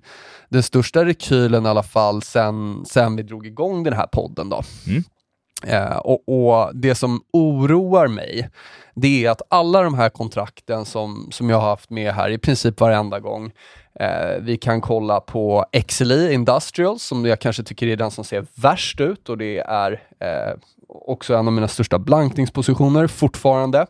[0.50, 4.50] den största rekylen i alla fall sen, sen vi drog igång den här podden.
[4.50, 4.64] Då.
[4.88, 5.04] Mm.
[5.64, 8.50] Eh, och, och Det som oroar mig,
[8.96, 12.38] det är att alla de här kontrakten som, som jag har haft med här i
[12.38, 13.52] princip varenda gång,
[14.00, 18.46] eh, vi kan kolla på XLI Industrials, som jag kanske tycker är den som ser
[18.56, 23.86] värst ut och det är eh, också en av mina största blankningspositioner fortfarande.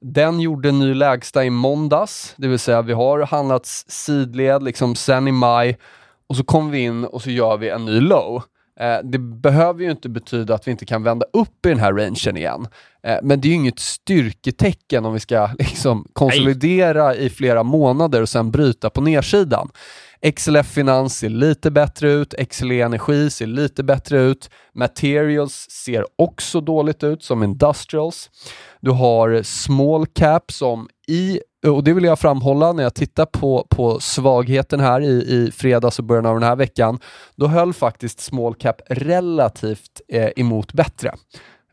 [0.00, 5.28] Den gjorde ny lägsta i måndags, det vill säga vi har handlats sidled liksom sen
[5.28, 5.78] i maj
[6.26, 8.42] och så kommer vi in och så gör vi en ny low.
[8.80, 11.92] Eh, det behöver ju inte betyda att vi inte kan vända upp i den här
[11.92, 12.66] rangen igen.
[13.02, 18.22] Eh, men det är ju inget styrketecken om vi ska liksom konsolidera i flera månader
[18.22, 19.70] och sen bryta på nedsidan.
[20.36, 26.60] XLF Finans ser lite bättre ut, XLE Energi ser lite bättre ut, Materials ser också
[26.60, 28.30] dåligt ut som Industrials.
[28.80, 33.66] Du har small cap som i, och det vill jag framhålla när jag tittar på,
[33.70, 36.98] på svagheten här i, i fredags och början av den här veckan,
[37.36, 41.14] då höll faktiskt small cap relativt eh, emot bättre.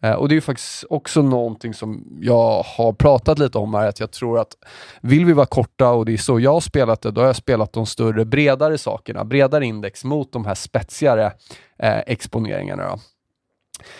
[0.01, 3.87] Eh, och det är ju faktiskt också någonting som jag har pratat lite om här,
[3.87, 4.53] att jag tror att
[5.01, 7.35] vill vi vara korta och det är så jag har spelat det, då har jag
[7.35, 11.25] spelat de större, bredare sakerna, bredare index mot de här spetsigare
[11.79, 12.83] eh, exponeringarna.
[12.83, 12.99] Då.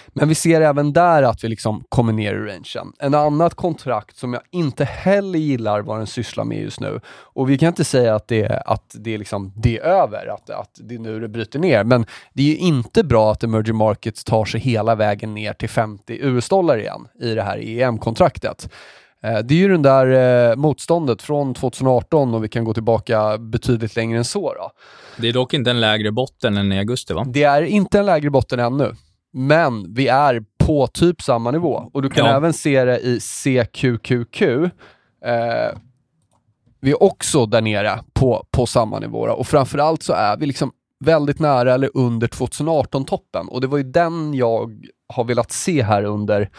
[0.08, 2.94] Men vi ser även där att vi liksom kommer ner i rangen.
[3.00, 7.00] En annat kontrakt som jag inte heller gillar vad den sysslar med just nu.
[7.10, 10.50] Och vi kan inte säga att det, är- att det, liksom, det är över, att,
[10.50, 11.84] att det är nu det bryter ner.
[11.84, 15.70] Men det är ju inte bra att emerging markets tar sig hela vägen ner till
[15.70, 18.70] 50 US-dollar igen i det här EM-kontraktet.
[19.24, 20.08] Eh, Det är ju den där
[20.50, 24.54] eh, motståndet från 2018 och vi kan gå tillbaka betydligt längre än så.
[24.54, 24.72] Då.
[25.18, 27.26] Det är dock inte en lägre botten än i augusti, va?
[27.28, 28.96] Det är inte en lägre botten ännu,
[29.34, 31.90] men vi är på typ samma nivå.
[31.94, 32.36] Och du kan Ja.
[32.36, 34.42] även se det i CQQQ.
[34.42, 35.78] Eh,
[36.82, 39.20] vi är också där nere på, på samma nivå.
[39.20, 40.72] Och framförallt så är vi liksom
[41.06, 43.48] väldigt nära eller under 2018-toppen.
[43.48, 44.72] Och det var ju den jag
[45.14, 46.50] har velat se här under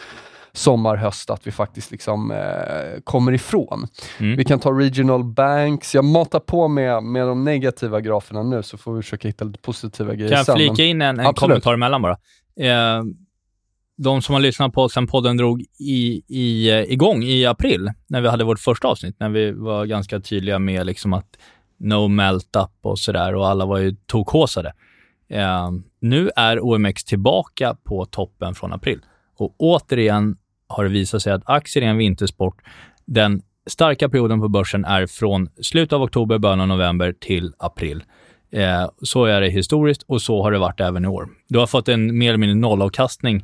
[0.53, 3.87] sommar, höst, att vi faktiskt liksom eh, kommer ifrån.
[4.19, 4.37] Mm.
[4.37, 5.95] Vi kan ta regional banks.
[5.95, 9.59] Jag matar på med, med de negativa graferna nu så får vi försöka hitta lite
[9.59, 10.55] positiva grejer Kan jag sen.
[10.55, 12.17] flika in en, en kommentar emellan bara?
[12.59, 13.03] Eh,
[13.97, 17.91] de som har lyssnat på oss sen podden drog i, i, eh, igång i april,
[18.07, 21.37] när vi hade vårt första avsnitt, när vi var ganska tydliga med liksom att
[21.77, 24.73] no melt-up och sådär och alla var ju tokhåsade.
[25.29, 25.69] Eh,
[26.01, 28.99] nu är OMX tillbaka på toppen från april
[29.37, 30.37] och återigen
[30.67, 32.61] har det visat sig att aktier är en vintersport.
[33.05, 38.03] Den starka perioden på börsen är från slutet av oktober, början av november till april.
[38.51, 41.29] Eh, så är det historiskt och så har det varit även i år.
[41.47, 43.43] Du har fått en mer eller mindre nollavkastning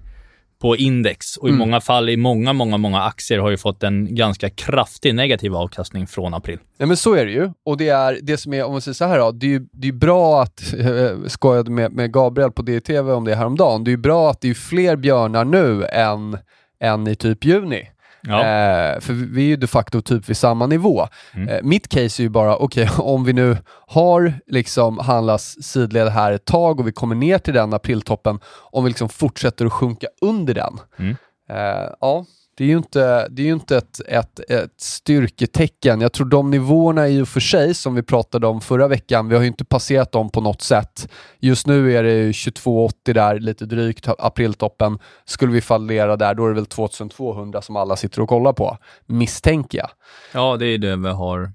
[0.61, 4.15] på index och i många fall, i många, många, många aktier har ju fått en
[4.15, 6.59] ganska kraftig negativ avkastning från april.
[6.77, 7.51] Ja men så är det ju.
[7.65, 9.67] Och det är det som är, om man säger så här då, det är ju
[9.71, 13.89] det är bra att, jag skojade med, med Gabriel på DTV om det häromdagen, det
[13.89, 16.37] är ju bra att det är fler björnar nu än,
[16.79, 17.89] än i typ juni.
[18.27, 18.39] Ja.
[18.39, 21.07] Eh, för vi är ju de facto typ vid samma nivå.
[21.33, 21.49] Mm.
[21.49, 23.57] Eh, mitt case är ju bara, okej, om vi nu
[23.87, 28.39] har liksom handlas sidled här ett tag och vi kommer ner till den apriltoppen,
[28.71, 30.79] om vi liksom fortsätter att sjunka under den.
[30.99, 31.15] Mm.
[31.49, 32.25] Eh, ja,
[32.57, 36.01] det är ju inte, det är ju inte ett, ett, ett styrketecken.
[36.01, 39.35] Jag tror de nivåerna i och för sig som vi pratade om förra veckan, vi
[39.35, 41.09] har ju inte passerat dem på något sätt.
[41.39, 44.99] Just nu är det 22,80 där, lite drygt, apriltoppen.
[45.25, 48.77] Skulle vi fallera där, då är det väl 2200 som alla sitter och kollar på,
[49.05, 49.89] misstänker jag.
[50.33, 51.51] ja, det är det vi har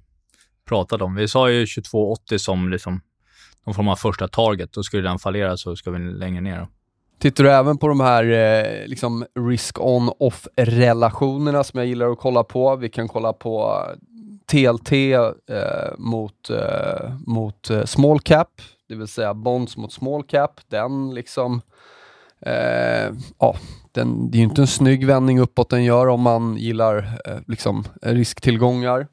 [0.69, 1.15] pratat om.
[1.15, 3.01] Vi sa ju 2280 som liksom
[3.67, 4.73] någon form av första target.
[4.73, 6.67] Då skulle den fallera så ska vi längre ner.
[7.21, 12.77] Tittar du även på de här eh, liksom risk-on-off-relationerna som jag gillar att kolla på.
[12.77, 13.95] Vi kan kolla på eh,
[14.51, 15.31] TLT eh,
[15.99, 18.49] mot, eh, mot eh, small cap,
[18.89, 20.61] det vill säga bonds mot small cap.
[20.69, 21.61] Den liksom,
[22.47, 23.57] eh, ja,
[23.93, 27.39] den, det är ju inte en snygg vändning uppåt den gör om man gillar eh,
[27.47, 29.07] liksom risktillgångar.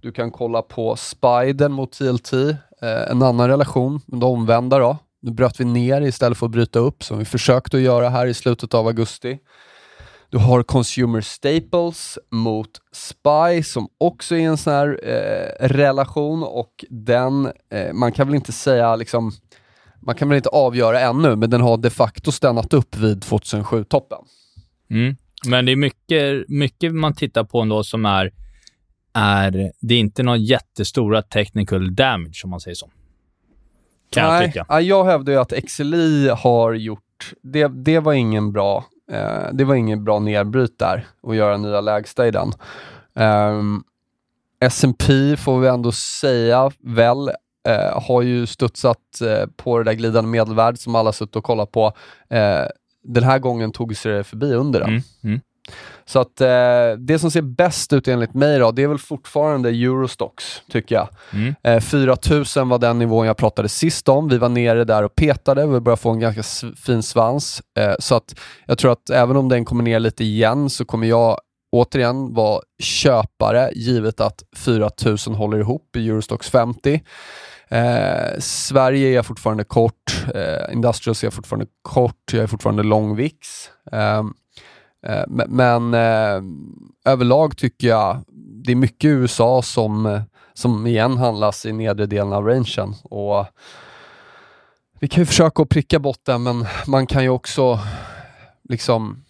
[0.00, 4.96] Du kan kolla på Spiden mot TLT, eh, en annan relation, men det omvända då.
[5.22, 8.26] Nu bröt vi ner istället för att bryta upp, som vi försökte att göra här
[8.26, 9.38] i slutet av augusti.
[10.30, 16.84] Du har Consumer Staples mot SPY som också är en sån här eh, relation och
[16.90, 19.32] den, eh, man kan väl inte säga liksom,
[20.00, 24.18] man kan väl inte avgöra ännu, men den har de facto stannat upp vid 2007-toppen.
[24.90, 25.16] Mm.
[25.46, 28.32] Men det är mycket, mycket man tittar på ändå som är,
[29.14, 32.90] är det är inte några jättestora technical damage om man säger så.
[34.12, 34.66] Kan jag Nej, tycka.
[34.68, 39.64] ja, jag hävdar ju att XLI har gjort, det, det var ingen bra Eh, det
[39.64, 42.52] var ingen bra nedbryt där och göra nya lägsta i den.
[43.14, 43.84] Um,
[44.60, 47.28] S&P får vi ändå säga väl
[47.68, 51.72] eh, har ju studsat eh, på det där glidande medelvärdet som alla suttit och kollat
[51.72, 51.92] på.
[52.30, 52.64] Eh,
[53.04, 54.88] den här gången tog sig det förbi under den.
[54.88, 55.40] Mm, mm.
[56.04, 59.68] Så att eh, det som ser bäst ut enligt mig då, det är väl fortfarande
[59.68, 61.08] Eurostox, tycker jag.
[61.32, 61.54] Mm.
[61.62, 64.28] Eh, 4000 var den nivån jag pratade sist om.
[64.28, 66.42] Vi var nere där och petade, vi börjar få en ganska
[66.76, 67.62] fin svans.
[67.78, 68.34] Eh, så att
[68.66, 71.38] jag tror att även om den kommer ner lite igen så kommer jag
[71.72, 77.02] återigen vara köpare givet att 4000 håller ihop i Eurostox 50.
[77.68, 82.82] Eh, Sverige är jag fortfarande kort, eh, Industrials är jag fortfarande kort, jag är fortfarande
[82.82, 83.36] lång VIX.
[83.92, 84.32] Ehm, eh,
[85.06, 86.42] Eh, men eh,
[87.12, 88.24] överlag tycker jag
[88.64, 90.22] det är mycket USA som,
[90.54, 92.94] som igen handlas i nedre delen av rangen.
[93.02, 93.46] Och
[95.00, 97.78] vi kan ju försöka att pricka botten men man kan ju också
[98.68, 99.24] liksom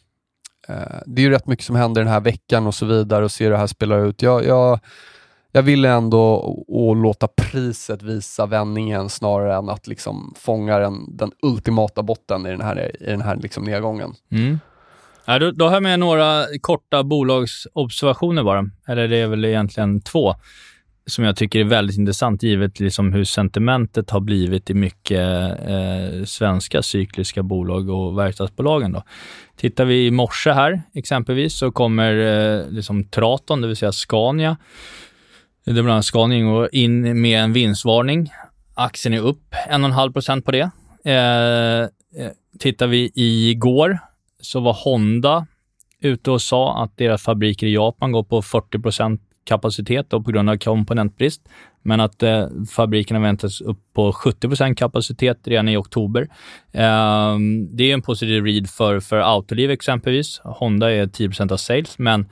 [0.69, 3.31] eh, det är ju rätt mycket som händer den här veckan och så vidare och
[3.31, 4.23] se hur det här spelar ut.
[4.23, 4.81] Jag, jag,
[5.53, 6.37] jag vill ändå
[6.69, 12.51] att låta priset visa vändningen snarare än att liksom fånga den, den ultimata botten i
[12.51, 14.15] den här, i den här liksom nedgången.
[14.31, 14.59] Mm.
[15.25, 18.71] Ja, då, då har jag med några korta bolagsobservationer bara.
[18.89, 20.35] Eller det är väl egentligen två
[21.07, 25.21] som jag tycker är väldigt intressant givet liksom hur sentimentet har blivit i mycket
[25.69, 28.93] eh, svenska cykliska bolag och verkstadsbolagen.
[28.93, 29.03] Då.
[29.57, 34.57] Tittar vi i morse här exempelvis så kommer eh, liksom Traton, det vill säga Scania,
[35.65, 38.33] det är bland annat Scania ingår, in med en vinstvarning.
[38.75, 40.71] Aktien är upp 1,5% på det.
[41.05, 41.83] Eh,
[42.25, 43.99] eh, tittar vi i går
[44.43, 45.47] så var Honda
[46.01, 50.51] ute och sa att deras fabriker i Japan går på 40% kapacitet då, på grund
[50.51, 51.43] av komponentbrist,
[51.83, 56.29] men att eh, fabrikerna väntas upp på 70% kapacitet redan i oktober.
[56.73, 57.39] Eh,
[57.71, 60.41] det är en positiv read för, för Autoliv exempelvis.
[60.45, 62.27] Honda är 10% av sales, men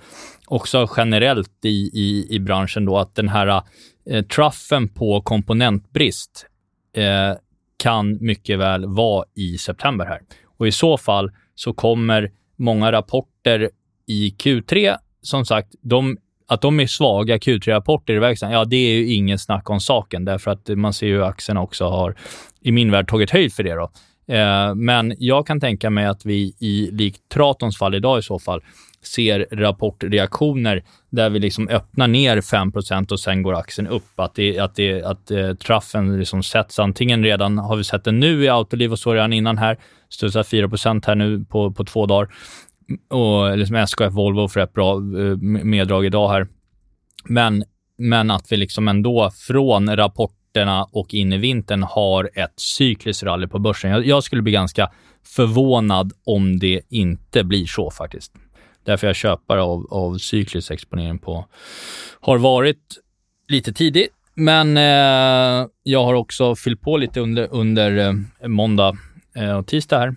[0.47, 3.63] också generellt i, i, i branschen då att den här
[4.11, 6.47] eh, truffen på komponentbrist
[6.97, 7.39] eh,
[7.77, 10.21] kan mycket väl vara i september här.
[10.59, 11.31] Och i så fall
[11.61, 13.71] så kommer många rapporter
[14.07, 18.95] i Q3, som sagt, de, att de är svaga Q3-rapporter i verkstaden, ja, det är
[18.95, 22.17] ju ingen snack om saken, därför att man ser ju aktierna också har,
[22.61, 23.75] i min värld, tagit höjd för det.
[23.75, 23.91] Då.
[24.35, 28.39] Eh, men jag kan tänka mig att vi i, likt Tratons fall idag i så
[28.39, 28.63] fall,
[29.03, 34.21] ser rapportreaktioner där vi liksom öppnar ner 5% och sen går aktien upp.
[34.21, 38.21] Att, det, att, det, att eh, traffen liksom sätts antingen redan, har vi sett den
[38.21, 39.79] nu i Autoliv och så redan innan här,
[40.09, 42.35] studsar 4% här nu på, på två dagar.
[43.11, 46.47] Och liksom SKF Volvo för ett bra eh, meddrag idag här.
[47.25, 47.65] Men,
[47.99, 53.47] men att vi liksom ändå från rapporterna och in i vintern har ett cykliskt rally
[53.47, 53.91] på börsen.
[53.91, 54.91] Jag, jag skulle bli ganska
[55.27, 58.33] förvånad om det inte blir så faktiskt.
[58.85, 61.45] Därför jag köper av, av cyklisk exponering på
[62.21, 62.97] har varit
[63.49, 67.99] lite tidig, men eh, jag har också fyllt på lite under, under
[68.41, 68.97] eh, måndag
[69.37, 70.15] eh, och tisdag här.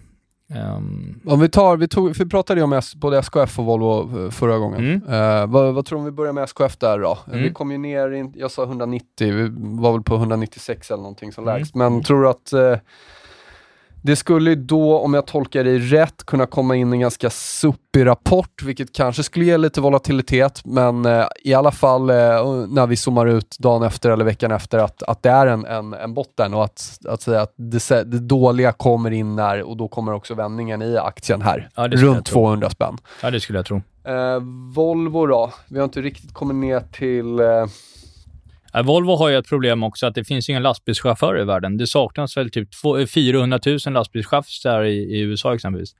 [0.75, 4.25] Um, Om vi tar, vi, tog, vi pratade ju om S, både SKF och Volvo
[4.25, 4.79] eh, förra gången.
[4.79, 5.13] Mm.
[5.13, 7.17] Eh, vad, vad tror du om vi börjar med SKF där då?
[7.27, 7.43] Mm.
[7.43, 9.49] Vi kom ju ner, in, jag sa 190, vi
[9.81, 11.57] var väl på 196 eller någonting som Mm.
[11.59, 11.75] lägst.
[11.75, 12.77] Men tror du att eh,
[14.03, 18.63] det skulle då, om jag tolkar dig rätt, kunna komma in en ganska suppig rapport,
[18.63, 22.15] vilket kanske skulle ge lite volatilitet, men eh, i alla fall eh,
[22.69, 25.93] när vi zoomar ut dagen efter eller veckan efter, att, att det är en, en,
[25.93, 29.87] en botten och att, att säga att det, det dåliga kommer in när, och då
[29.87, 32.33] kommer också vändningen i aktien här, Ja, runt tro.
[32.33, 32.97] 200 spänn.
[33.21, 33.81] ja, det skulle jag tro.
[34.05, 34.39] Eh,
[34.75, 37.65] Volvo då, vi har inte riktigt kommit ner till eh,
[38.81, 41.77] Volvo har ju ett problem också att det finns inga lastbilschaufförer i världen.
[41.77, 45.95] Det saknas väl typ två- 400 000 lastbilschaufförer i, i USA exempelvis.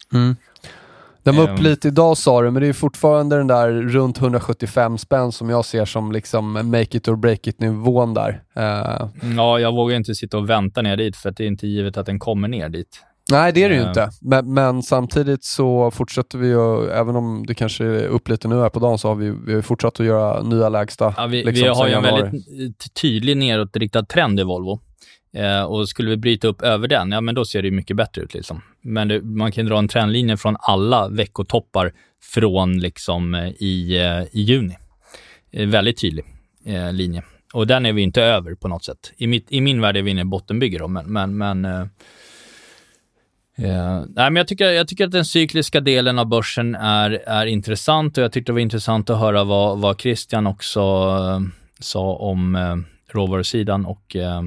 [1.24, 1.64] Den var upp Ehm.
[1.64, 5.66] lite idag sa du, men det är fortfarande den där runt 175 spänn som jag
[5.66, 8.42] ser som liksom make it or break it nivån där.
[8.56, 9.08] Eh,
[9.38, 11.98] Ja, jag vågar inte sitta och vänta ner dit för att det är inte givet
[11.98, 13.04] att den kommer ner dit.
[13.32, 13.88] Nej, det är det ju Eh.
[13.88, 14.10] inte.
[14.22, 18.56] Men, men samtidigt så fortsätter vi ju, även om det kanske är upp lite nu
[18.60, 21.14] här på dagen, så har vi, vi har fortsatt att göra nya lägsta.
[21.18, 24.80] Ja, vi, liksom vi har ju en väldigt eh, tydlig nedåtriktad trend i Volvo.
[25.38, 27.98] Eh, och skulle vi bryta upp över den, ja men då ser det ju mycket
[27.98, 28.34] bättre ut.
[28.34, 28.62] Liksom.
[28.82, 31.94] Men det, man kan dra en trendlinje från alla veckotoppar
[32.34, 33.98] från liksom eh, i,
[34.32, 34.78] i juni.
[35.52, 36.26] Eh, väldigt tydlig
[36.66, 37.24] eh, linje.
[37.54, 39.14] Och den är vi inte över på något sätt.
[39.18, 41.90] I, mitt, i min värld är vi inne i bottenbygge då, men, men, men
[43.58, 47.45] eh, nej, men jag, tycker, jag tycker att den cykliska delen av börsen är, är
[47.45, 51.39] intressant och jag tyckte det var intressant att höra vad, vad Christian också eh,
[51.80, 52.76] sa om eh,
[53.16, 54.41] råvarusidan och, eh,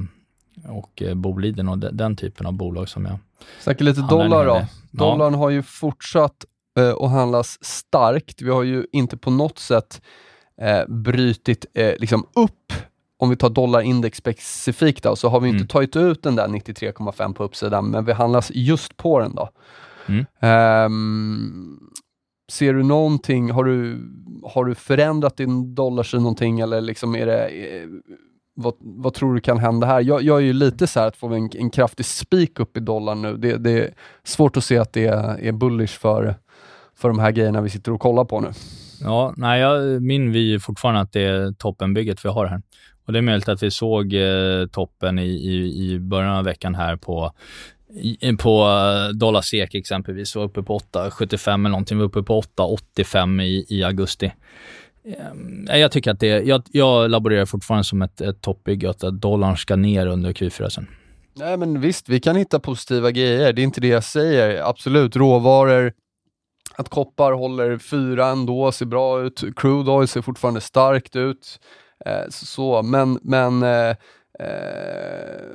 [0.67, 3.19] och eh, Boliden och de, den typen av bolag som jag...
[3.59, 4.51] Snacka lite dollar då.
[4.51, 4.67] Ja.
[4.91, 6.45] Dollarn har ju fortsatt
[6.79, 8.41] eh, och handlas starkt.
[8.41, 10.01] Vi har ju inte på något sätt
[10.61, 12.73] eh, brytit eh, liksom upp
[13.19, 15.67] om vi tar dollarindex specifikt då, så har vi inte Mm.
[15.67, 19.49] tagit ut den där 93,5 på uppsidan, men vi handlas just på den då.
[20.07, 20.25] Mm.
[20.39, 21.79] Ehm,
[22.51, 23.99] ser du någonting, har du,
[24.43, 27.87] har du förändrat din dollarsyn någonting eller liksom är det, eh,
[28.55, 30.01] vad, vad tror du kan hända här?
[30.01, 32.77] Jag, jag är ju lite så här att får vi en, en kraftig spik upp
[32.77, 33.93] i dollarn nu, det, det är
[34.23, 36.35] svårt att se att det är, är bullish för,
[36.95, 38.51] för de här grejerna vi sitter och kollar på nu.
[39.01, 42.61] Ja, nej, jag, min vy är fortfarande att det är toppenbygget vi har här.
[43.07, 46.75] Och Det är möjligt att vi såg eh, toppen i, i, i början av veckan
[46.75, 47.31] här på,
[47.89, 50.35] i, eh, på eh, dollar SEK exempelvis.
[50.35, 51.97] var uppe på 8,75 eller någonting.
[51.97, 54.31] Vi var uppe på 8,85 i, i augusti.
[55.69, 59.57] Eh, jag tycker att det, jag, jag laborerar fortfarande som ett, ett toppbygge, att dollarn
[59.57, 60.87] ska ner under Q4 sen.
[61.35, 63.53] Nej men visst, vi kan hitta positiva grejer.
[63.53, 64.69] Det är inte det jag säger.
[64.69, 65.93] Absolut, råvaror,
[66.75, 69.43] att koppar håller fyra ändå, ser bra ut.
[69.55, 71.59] Crude oil ser fortfarande starkt ut.
[72.07, 73.95] Eh, så, men men eh,
[74.39, 75.47] eh,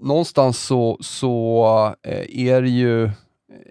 [0.00, 1.94] någonstans så, så
[2.28, 3.10] är det ju,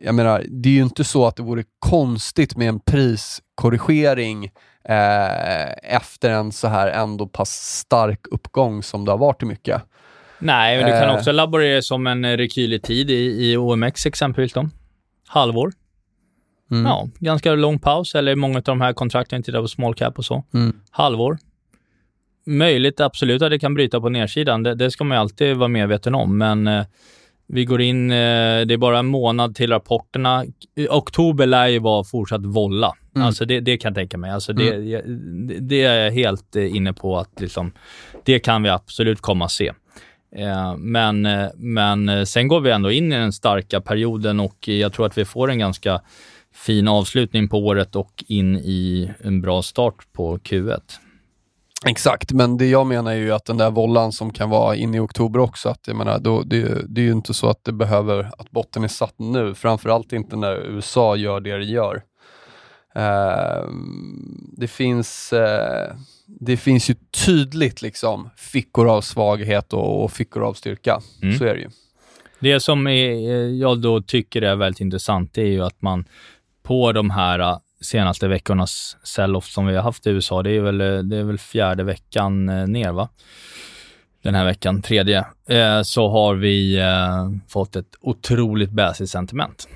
[0.02, 4.46] jag menar, det är ju inte så att det vore konstigt med en priskorrigering
[4.90, 7.50] eh, efter en så här ändå pass
[7.80, 9.82] stark uppgång som det har varit i mycket.
[10.40, 11.16] Nej, men du kan Eh.
[11.16, 14.54] också laborera som en rekyl i tid i, i OMX exempelvis.
[14.54, 14.70] Då.
[15.28, 15.72] Halvår.
[16.72, 16.86] Mm.
[16.86, 20.26] Ja, ganska lång paus, eller många av de här kontrakten, tittar på small cap och
[20.26, 20.44] så.
[20.54, 20.76] Mm.
[20.92, 21.38] Halvår.
[22.46, 26.16] Möjligt absolut att det kan bryta på nedsidan, det, det ska man alltid vara medveten
[26.16, 26.86] om, men eh,
[27.48, 28.16] vi går in, eh,
[28.66, 30.46] det är bara en månad till rapporterna.
[30.76, 32.94] I Oktober lär ju vara fortsatt volla.
[33.16, 33.28] Mm.
[33.28, 34.32] Alltså det, det kan jag tänka mig.
[34.32, 35.04] Alltså det, jag-
[35.62, 37.72] det, är jag helt eh, inne på att liksom,
[38.24, 39.72] det kan vi absolut komma att se.
[40.36, 44.68] Eh, Men, eh, men eh, sen går vi ändå in i den starka perioden och
[44.68, 46.02] jag tror att vi får en ganska
[46.56, 50.80] fin avslutning på året och in i en bra start på Q1.
[51.86, 54.98] Exakt, men det jag menar är ju att den där vollan som kan vara inne
[54.98, 57.72] i oktober också, att jag menar, då, det, det är ju inte så att det
[57.72, 62.04] behöver, att botten är satt nu, framförallt inte när USA gör det det gör.
[62.96, 63.68] Eh,
[64.58, 70.54] det, finns, eh, det finns ju tydligt liksom fickor av svaghet och, och fickor av
[70.54, 71.00] styrka.
[71.22, 71.38] Mm.
[71.38, 71.70] Så är det ju.
[72.40, 76.06] Det som är, eh, jag då tycker är väldigt intressant, det är ju att man
[76.64, 80.82] på de här senaste veckornas sell-off som vi har haft i USA, det är väl,
[80.82, 83.10] eh, det är väl fjärde veckan eh, ner, va?
[84.24, 86.82] Den här veckan, tredje, eh, så har vi
[87.50, 89.68] fått ett otroligt baissigt sentiment.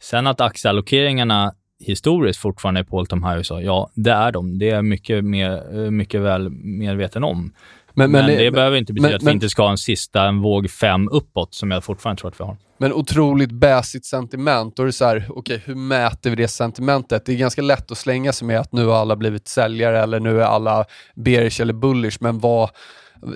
[0.00, 1.54] Sen att aktieallokeringarna
[1.84, 4.58] historiskt fortfarande är på all time high i USA, ja, det är de.
[4.58, 7.52] Det är jag mycket, mer, mycket väl medveten om.
[7.94, 10.40] Men, det, behöver inte betyda men- att vi men- inte ska ha en sista, en
[10.40, 12.56] våg fem uppåt, som jag fortfarande tror att vi har.
[12.82, 14.76] Men otroligt bäsigt sentiment.
[14.76, 17.26] Då är det så här, okej, hur mäter vi det sentimentet?
[17.26, 20.20] Det är ganska lätt att slänga sig med att nu har alla blivit säljare eller
[20.20, 22.70] nu är alla bearish eller bullish, men vad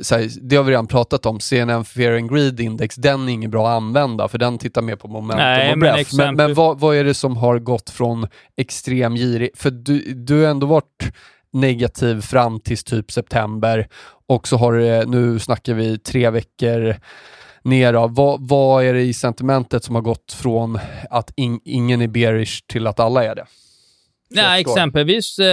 [0.03, 3.33] så här, det har vi redan pratat om, CNN Fear and Greed Index, den är
[3.33, 5.97] ingen bra att använda för den tittar mer på momentum Nej, och men breath.
[5.97, 10.15] Men, exempel- men vad, vad är det som har gått från extrem girig, för du,
[10.15, 11.13] du har ändå varit
[11.53, 13.89] negativ fram till typ september
[14.29, 16.97] och så har det, nu snackar vi tre veckor
[17.67, 18.15] ner av.
[18.15, 20.79] Vad, vad är det i sentimentet som har gått från
[21.11, 23.45] att in, ingen är bearish till att alla är det?
[24.31, 25.47] Nej, exempelvis eh,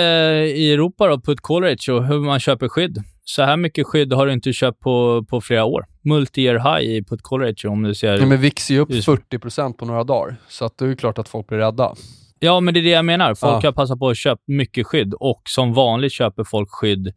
[0.43, 3.03] i Europa då, put call ratio, hur man köper skydd.
[3.23, 5.85] Så här mycket skydd har du inte köpt på, på flera år.
[6.03, 8.17] Multi-year high i put call ratio om du ser...
[8.19, 10.95] Ja, men VIX är ju upp Just- 40% på några dagar, så att det är
[10.95, 11.93] klart att folk blir rädda.
[12.39, 13.35] Ja, men det är det jag menar.
[13.35, 13.67] Folk Ja.
[13.67, 17.13] har passat på att köpa mycket skydd och som vanligt köper folk skydd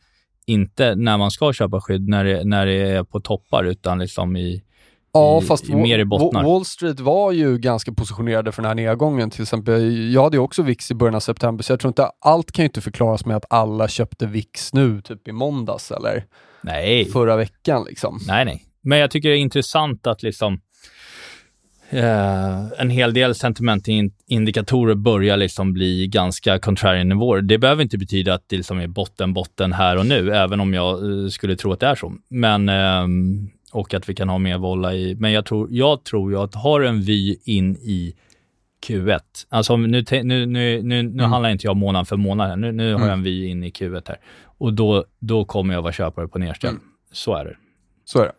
[0.47, 4.36] inte när man ska köpa skydd, när det, när det är på toppar, utan liksom
[4.36, 4.62] i...
[5.17, 6.43] Ja, i- fast i- mer i bottnar.
[6.43, 9.31] Wa- Wall Street var ju ganska positionerade för den här nedgången.
[9.31, 12.11] Till exempel, jag hade ju också VIX i början av september, så jag tror inte,
[12.21, 16.25] allt kan ju inte förklaras med att alla köpte VIX nu, typ i måndags eller
[16.61, 17.05] Nej.
[17.05, 18.19] förra veckan liksom.
[18.29, 18.62] Nej, nej.
[18.83, 20.61] Men jag tycker det är intressant att liksom
[21.91, 27.43] eh, en hel del sentimentindikatorer börjar liksom bli ganska contrarian nivåer.
[27.43, 30.75] Det behöver inte betyda att det liksom är botten, botten här och nu, även om
[30.75, 32.12] jag eh, skulle tro att det är så.
[32.29, 35.14] Men, ehm, och att vi kan ha mer volla i.
[35.14, 38.14] Men jag tror, jag tror ju att har en vy in i
[38.87, 39.21] Q1.
[39.49, 42.57] Alltså nu, nu, nu, nu, nu handlar inte jag månad för månad här.
[42.57, 44.21] Nu, nu har jag en vy in i Q1 här.
[44.45, 46.75] Och då, då kommer jag vara köpare på nedställ.
[47.12, 47.57] Så är det.
[48.05, 48.33] Så är det.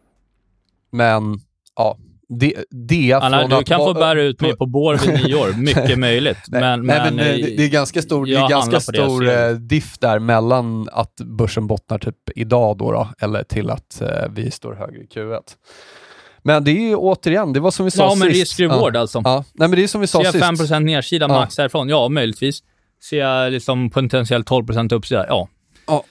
[0.92, 1.40] Men,
[1.76, 1.98] ja.
[2.30, 5.54] Det, det Anna, du kan få bära ut mig på bår vid nyår.
[5.58, 6.38] Mycket möjligt.
[6.48, 8.82] Men, nej, men, men eh, eh, det, det är ganska stor, det är ganska det
[8.82, 9.50] stor ser.
[9.50, 14.08] eh, diff där mellan att börsen bottnar typ idag då, då eller till att eh,
[14.30, 15.40] vi står högre i Q1.
[16.44, 18.20] Men det är ju återigen, det var som vi sa Ja, sist.
[18.24, 19.00] men risk-reward ja.
[19.00, 19.22] alltså.
[19.24, 20.74] Ja, nej men det är som vi sa Ser jag sist.
[20.74, 21.34] 5% nedsida Ja.
[21.34, 21.90] max därifrån?
[21.90, 22.64] Ja, möjligtvis.
[23.10, 25.26] Ser jag liksom potentiellt 12% uppsida?
[25.30, 25.48] Ja.
[25.88, 26.04] Ja.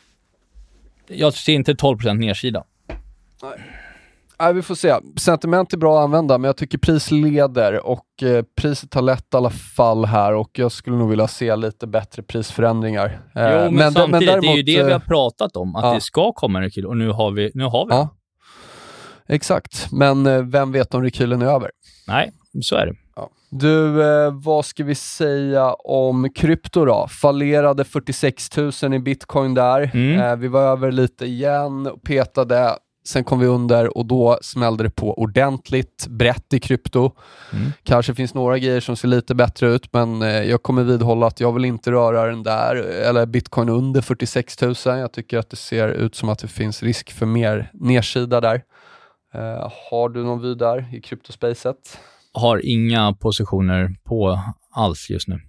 [1.09, 2.65] Jag ser inte 12% nedsida.
[3.43, 3.53] Nej,
[4.55, 4.95] vi får se.
[5.17, 9.35] Sentiment är bra att använda, men jag tycker pris leder och eh, priset har lätt
[9.35, 13.21] i alla fall här och jag skulle nog vilja se lite bättre prisförändringar.
[13.35, 15.77] Eh, Jo, men, da- samtidigt, det är ju däremot, det vi har eh, pratat om,
[15.77, 15.95] att ja.
[15.95, 18.09] det ska komma en rekyl och nu har vi, nu har vi Ja,
[19.29, 19.93] exakt.
[19.93, 21.71] Men eh, vem vet om rekylen är över?
[22.09, 22.33] Nej,
[22.63, 22.95] så är det.
[23.51, 27.07] Du, eh, vad ska vi säga om krypto då?
[27.11, 29.91] Fallerade 46 000 i bitcoin där.
[29.95, 30.21] Mm.
[30.21, 32.77] Eh, vi var över lite igen och petade.
[33.07, 37.13] Sen kom vi under och då smällde det på ordentligt brett i krypto.
[37.53, 37.73] Mm.
[37.83, 41.41] Kanske finns några grejer som ser lite bättre ut, men eh, jag kommer vidhålla att
[41.41, 44.75] jag vill inte röra den där, eller bitcoin under 46 000.
[44.85, 48.63] Jag tycker att det ser ut som att det finns risk för mer nedsida där.
[49.35, 51.99] Eh, har du någon vy där i kryptospacet?
[52.33, 54.41] Har inga positioner på
[54.71, 55.41] alls just nu.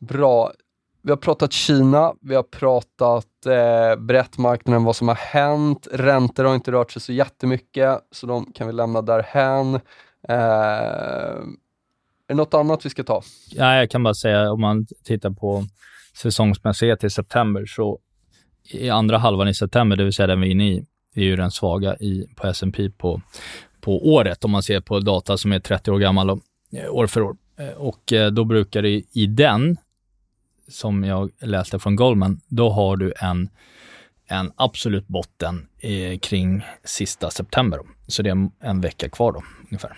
[0.00, 0.52] Bra.
[1.06, 5.88] Vi har pratat Kina, vi har pratat eh, brett marknaden, vad som har hänt.
[5.92, 9.74] Räntor har inte rört sig så jättemycket, så de kan vi lämna därhän.
[9.74, 9.80] Eh,
[10.28, 11.44] är
[12.28, 13.22] det något annat vi ska ta?
[13.50, 15.64] Ja, jag kan bara säga, om man tittar på
[16.16, 17.98] säsongsmässighet i september, så
[18.70, 21.36] i andra halvan i september, det vill säga den vi är inne i, är ju
[21.36, 23.20] den svaga i, på S&P på,
[23.80, 26.40] på året, om man ser på data som är 30 år gammal och,
[26.72, 27.36] eh, år för år.
[27.58, 29.76] Eh, och eh, då brukar det i den,
[30.68, 33.48] som jag läste från Goldman, då har du en,
[34.28, 37.78] en absolut botten eh, kring sista september.
[37.78, 37.84] Då.
[38.06, 39.96] Så det är en, vecka kvar då, ungefär.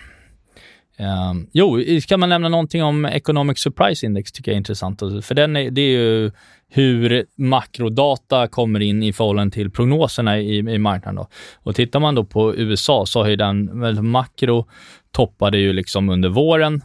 [0.97, 4.99] Eh, jo, ska man nämna någonting om Economic Surprise Index tycker jag är intressant.
[4.99, 6.31] För den är, det är ju
[6.67, 11.15] hur makrodata kommer in i förhållande till prognoserna i, i marknaden.
[11.15, 11.27] Då.
[11.55, 14.67] Och tittar man då på USA så har ju den, väl, makro
[15.11, 16.81] toppade ju liksom under våren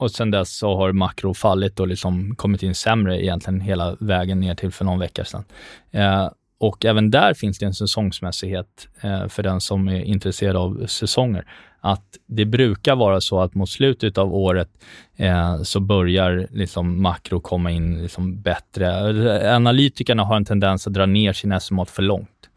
[0.00, 4.40] och sen dess så har makro fallit och liksom kommit in sämre egentligen hela vägen
[4.40, 5.44] ner till för någon vecka sedan.
[5.90, 6.28] Eh,
[6.58, 11.44] och även där finns det en säsongsmässighet eh, för den som är intresserad av säsonger.
[11.80, 14.68] Att det brukar vara så att mot slutet av året
[15.16, 19.54] eh, så börjar liksom makro komma in liksom bättre.
[19.56, 22.48] Analytikerna har en tendens att dra ner sin estimat för långt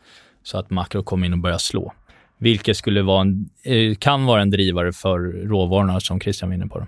[0.44, 1.94] så att makro kommer in och börjar slå.
[2.38, 6.68] Vilket skulle vara en, eh, kan vara en drivare för råvarorna som Christian var inne
[6.68, 6.80] på.
[6.80, 6.86] Då.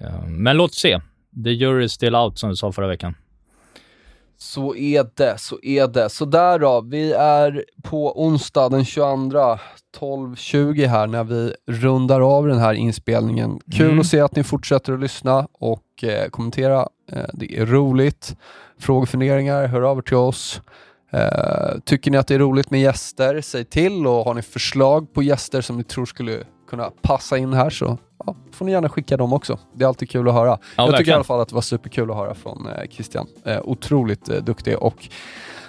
[0.00, 1.00] Eh, men låt se.
[1.44, 3.14] The jury is still out som du sa förra veckan.
[4.38, 6.08] Så är det, så är det.
[6.10, 9.58] Så där då, vi är på onsdag den 22,
[9.98, 13.60] 12.20 här när vi rundar av den här inspelningen.
[13.76, 14.00] Kul Mm.
[14.00, 16.88] att se att ni fortsätter att lyssna och eh, kommentera.
[17.12, 18.36] Eh, det är roligt.
[18.78, 20.60] Frågor, funderingar, hör av er till oss.
[21.12, 25.14] Eh, tycker ni att det är roligt med gäster, säg till och har ni förslag
[25.14, 28.88] på gäster som ni tror skulle kunna passa in här så ja, får ni gärna
[28.88, 29.58] skicka dem också.
[29.72, 30.48] Det är alltid kul att höra.
[30.48, 31.14] jag tycker i verkligen.
[31.14, 33.26] alla fall att det var superkul att höra från eh, Christian.
[33.44, 35.08] Eh, otroligt eh, duktig och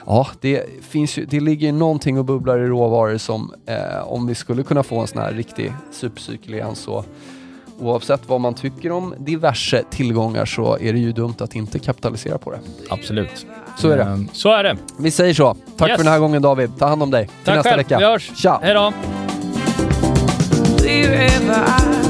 [0.06, 4.28] ja, det, finns ju, det ligger ju någonting och bubblar i råvaror som eh, om
[4.28, 7.04] vi skulle kunna få en sån här riktig supercykel igen så
[7.80, 12.38] oavsett vad man tycker om diverse tillgångar så är det ju dumt att inte kapitalisera
[12.38, 12.60] på det.
[12.90, 13.46] Absolut.
[13.78, 14.04] Så är det.
[14.04, 14.78] Eh, Så är det.
[15.00, 15.56] Vi säger så.
[15.78, 15.98] Tack Yes.
[15.98, 16.72] för den här gången David.
[16.80, 17.26] Ta hand om dig.
[17.28, 17.78] Till Tack nästa själv.
[17.78, 17.98] vecka.
[17.98, 18.32] Vi hörs.
[18.36, 18.60] Tja!
[18.64, 19.31] Hej då.
[21.00, 22.01] Wherever I